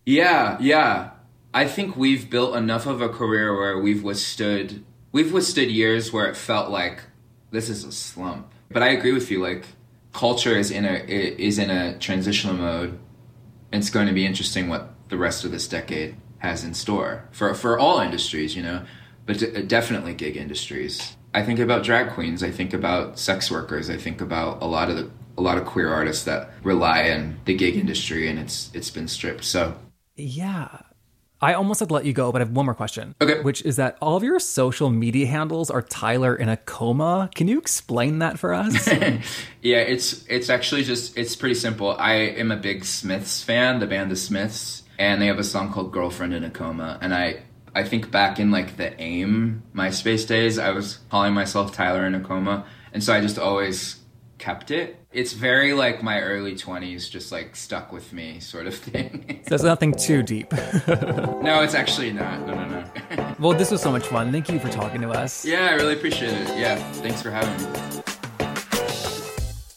Yeah, 0.05 0.57
yeah. 0.61 1.11
I 1.55 1.67
think 1.67 1.97
we've 1.97 2.29
built 2.31 2.57
enough 2.57 2.87
of 2.87 3.03
a 3.03 3.09
career 3.09 3.55
where 3.55 3.79
we've 3.79 4.03
withstood 4.03 4.85
we've 5.13 5.33
withstood 5.33 5.71
years 5.71 6.13
where 6.13 6.27
it 6.27 6.37
felt 6.37 6.71
like 6.71 7.03
this 7.51 7.69
is 7.69 7.85
a 7.85 7.93
slump. 7.93 8.51
But 8.71 8.83
I 8.83 8.89
agree 8.89 9.13
with 9.13 9.31
you. 9.31 9.41
Like 9.43 9.67
culture 10.13 10.57
is 10.57 10.71
in 10.71 10.85
a 10.87 10.95
is 11.07 11.59
in 11.59 11.71
a 11.71 11.99
transitional 11.99 12.55
mode. 12.57 12.99
It's 13.73 13.91
going 13.91 14.07
to 14.07 14.13
be 14.15 14.27
interesting 14.27 14.69
what 14.69 14.92
the 15.13 15.19
rest 15.19 15.45
of 15.45 15.51
this 15.53 15.69
decade 15.69 16.17
has 16.39 16.65
in 16.65 16.73
store 16.75 17.29
for 17.31 17.53
for 17.55 17.79
all 17.79 18.01
industries, 18.01 18.57
you 18.57 18.63
know, 18.63 18.83
but 19.27 19.39
d- 19.39 19.63
definitely 19.63 20.15
gig 20.15 20.37
industries. 20.39 21.17
I 21.35 21.43
think 21.45 21.59
about 21.61 21.85
drag 21.85 22.11
queens. 22.11 22.43
I 22.43 22.51
think 22.51 22.73
about 22.73 23.19
sex 23.19 23.51
workers. 23.51 23.91
I 23.91 23.97
think 23.99 24.21
about 24.23 24.63
a 24.63 24.67
lot 24.67 24.89
of 24.91 24.97
the 24.97 25.11
a 25.37 25.43
lot 25.43 25.59
of 25.59 25.67
queer 25.67 25.93
artists 25.93 26.25
that 26.25 26.51
rely 26.63 27.11
on 27.11 27.37
the 27.45 27.55
gig 27.55 27.77
industry, 27.77 28.27
and 28.27 28.39
it's 28.39 28.71
it's 28.75 28.91
been 28.91 29.07
stripped. 29.07 29.45
So 29.45 29.75
Yeah. 30.17 30.69
I 31.45 31.55
almost 31.55 31.81
had 31.81 31.89
to 31.89 31.95
let 31.95 32.05
you 32.05 32.13
go, 32.13 32.31
but 32.31 32.41
I 32.41 32.45
have 32.45 32.55
one 32.55 32.67
more 32.67 32.75
question. 32.75 33.17
Okay. 33.21 33.41
Which 33.43 33.63
is 33.63 33.75
that 33.75 33.99
all 34.01 34.17
of 34.17 34.23
your 34.23 34.39
social 34.39 34.91
media 34.91 35.27
handles 35.27 35.71
are 35.71 35.83
Tyler 35.83 36.37
in 36.37 36.49
a 36.49 36.57
coma. 36.57 37.29
Can 37.35 37.49
you 37.49 37.59
explain 37.59 38.21
that 38.21 38.39
for 38.39 38.55
us? 38.55 38.89
Yeah, 39.63 39.79
it's 39.79 40.25
it's 40.29 40.49
actually 40.51 40.85
just 40.85 41.17
it's 41.19 41.35
pretty 41.37 41.55
simple. 41.57 41.97
I 41.99 42.15
am 42.15 42.51
a 42.53 42.57
big 42.57 42.85
Smiths 42.85 43.43
fan, 43.43 43.79
the 43.81 43.87
band 43.87 44.11
The 44.11 44.17
Smiths, 44.17 44.82
and 45.03 45.21
they 45.21 45.27
have 45.27 45.39
a 45.41 45.45
song 45.45 45.73
called 45.73 45.93
"Girlfriend 45.93 46.33
in 46.33 46.45
a 46.45 46.51
Coma." 46.51 46.99
And 47.03 47.13
I 47.13 47.43
I 47.75 47.83
think 47.83 48.11
back 48.11 48.39
in 48.39 48.51
like 48.51 48.77
the 48.77 48.99
AIM 49.01 49.63
MySpace 49.75 50.27
days, 50.27 50.59
I 50.59 50.71
was 50.71 50.99
calling 51.11 51.35
myself 51.35 51.73
Tyler 51.73 52.07
in 52.07 52.15
a 52.15 52.21
coma, 52.21 52.67
and 52.93 53.03
so 53.03 53.13
I 53.13 53.21
just 53.21 53.39
always 53.39 54.01
kept 54.39 54.71
it. 54.71 54.97
It's 55.13 55.33
very 55.33 55.73
like 55.73 56.03
my 56.03 56.21
early 56.21 56.55
twenties, 56.55 57.09
just 57.09 57.33
like 57.33 57.57
stuck 57.57 57.93
with 57.93 58.13
me, 58.13 58.39
sort 58.41 58.67
of 58.67 58.75
thing. 58.77 59.43
There's 59.47 59.65
nothing 59.65 59.93
too 59.93 60.23
deep. 60.23 60.53
no, 60.87 61.63
it's 61.63 61.75
actually 61.75 62.13
not. 62.13 62.47
No, 62.47 62.55
no, 62.55 62.69
no. 63.17 63.37
well, 63.41 63.59
this 63.59 63.71
was 63.71 63.83
so 63.83 63.91
much 63.91 64.07
fun. 64.07 64.31
Thank 64.31 64.49
you 64.51 64.61
for 64.61 64.69
talking 64.69 65.01
to 65.01 65.11
us. 65.11 65.45
yeah, 65.45 65.69
I 65.71 65.73
really 65.73 65.95
appreciate 65.95 66.33
it. 66.33 66.49
Yeah, 66.59 66.77
thanks 66.95 67.23
for 67.23 67.31
having 67.31 67.73
me. 67.73 68.03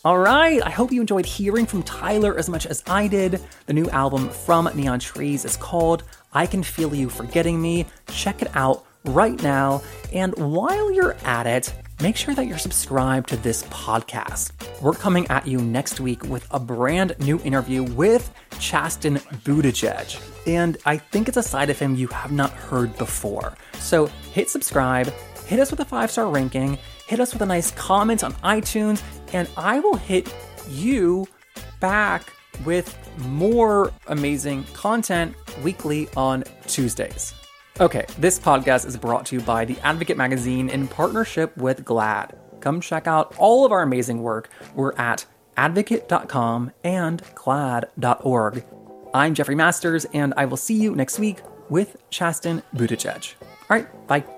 All 0.05 0.19
right, 0.19 0.61
I 0.63 0.69
hope 0.69 0.91
you 0.91 1.01
enjoyed 1.01 1.25
hearing 1.25 1.65
from 1.65 1.81
Tyler 1.81 2.37
as 2.37 2.47
much 2.47 2.67
as 2.67 2.83
I 2.85 3.07
did. 3.07 3.41
The 3.65 3.73
new 3.73 3.89
album 3.89 4.29
from 4.29 4.69
Neon 4.75 4.99
Trees 4.99 5.45
is 5.45 5.57
called 5.57 6.03
I 6.31 6.45
Can 6.45 6.61
Feel 6.61 6.93
You 6.93 7.09
Forgetting 7.09 7.59
Me. 7.59 7.87
Check 8.09 8.43
it 8.43 8.55
out 8.55 8.85
right 9.05 9.41
now. 9.41 9.81
And 10.13 10.35
while 10.37 10.91
you're 10.91 11.15
at 11.25 11.47
it, 11.47 11.73
make 12.03 12.17
sure 12.17 12.35
that 12.35 12.45
you're 12.45 12.59
subscribed 12.59 13.29
to 13.29 13.37
this 13.37 13.63
podcast. 13.63 14.51
We're 14.79 14.93
coming 14.93 15.25
at 15.29 15.47
you 15.47 15.59
next 15.59 15.99
week 15.99 16.21
with 16.25 16.47
a 16.51 16.59
brand 16.59 17.15
new 17.17 17.39
interview 17.39 17.81
with 17.81 18.31
Chasten 18.59 19.15
Buttigieg. 19.43 20.21
And 20.45 20.77
I 20.85 20.97
think 20.97 21.27
it's 21.27 21.37
a 21.37 21.41
side 21.41 21.71
of 21.71 21.79
him 21.79 21.95
you 21.95 22.09
have 22.09 22.31
not 22.31 22.51
heard 22.51 22.95
before. 22.99 23.57
So 23.79 24.05
hit 24.33 24.51
subscribe, 24.51 25.11
hit 25.47 25.59
us 25.59 25.71
with 25.71 25.79
a 25.79 25.85
five 25.85 26.11
star 26.11 26.27
ranking, 26.27 26.77
hit 27.07 27.19
us 27.19 27.33
with 27.33 27.41
a 27.41 27.45
nice 27.45 27.71
comment 27.71 28.23
on 28.23 28.33
iTunes, 28.35 29.01
and 29.33 29.49
I 29.57 29.79
will 29.79 29.95
hit 29.95 30.33
you 30.69 31.27
back 31.79 32.31
with 32.63 32.97
more 33.27 33.91
amazing 34.07 34.63
content 34.73 35.35
weekly 35.63 36.07
on 36.15 36.43
Tuesdays. 36.67 37.33
Okay, 37.79 38.05
this 38.19 38.39
podcast 38.39 38.85
is 38.85 38.95
brought 38.95 39.25
to 39.27 39.35
you 39.35 39.41
by 39.41 39.65
The 39.65 39.77
Advocate 39.81 40.15
Magazine 40.15 40.69
in 40.69 40.87
partnership 40.87 41.55
with 41.57 41.83
GLAAD. 41.83 42.61
Come 42.61 42.79
check 42.79 43.05
out 43.05 43.35
all 43.37 43.65
of 43.65 43.71
our 43.71 43.81
amazing 43.81 44.21
work. 44.21 44.49
We're 44.73 44.95
at 44.95 45.25
advocate.com 45.57 46.71
and 46.83 47.21
glaad.org. 47.35 48.65
I'm 49.13 49.33
Jeffrey 49.33 49.55
Masters, 49.55 50.05
and 50.13 50.33
I 50.37 50.45
will 50.45 50.57
see 50.57 50.75
you 50.75 50.95
next 50.95 51.19
week 51.19 51.41
with 51.69 51.97
Chasten 52.09 52.63
Buttigieg. 52.75 53.33
All 53.41 53.47
right, 53.69 54.07
bye. 54.07 54.34